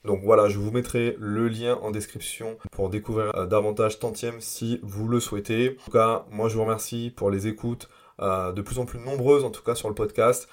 [0.04, 5.08] Donc voilà, je vous mettrai le lien en description pour découvrir davantage Tantième si vous
[5.08, 5.76] le souhaitez.
[5.80, 7.88] En tout cas, moi je vous remercie pour les écoutes.
[8.20, 10.48] De plus en plus nombreuses en tout cas sur le podcast.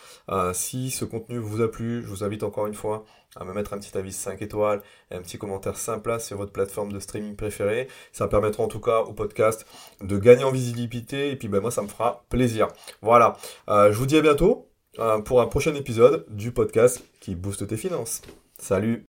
[0.54, 3.04] si ce contenu vous a plu, je vous invite encore une fois
[3.40, 6.52] à me mettre un petit avis 5 étoiles et un petit commentaire sympa sur votre
[6.52, 7.88] plateforme de streaming préférée.
[8.12, 9.66] Ça permettra en tout cas au podcast
[10.02, 12.68] de gagner en visibilité et puis ben, moi ça me fera plaisir.
[13.02, 13.38] Voilà,
[13.70, 17.68] euh, je vous dis à bientôt euh, pour un prochain épisode du podcast qui booste
[17.68, 18.22] tes finances.
[18.58, 19.07] Salut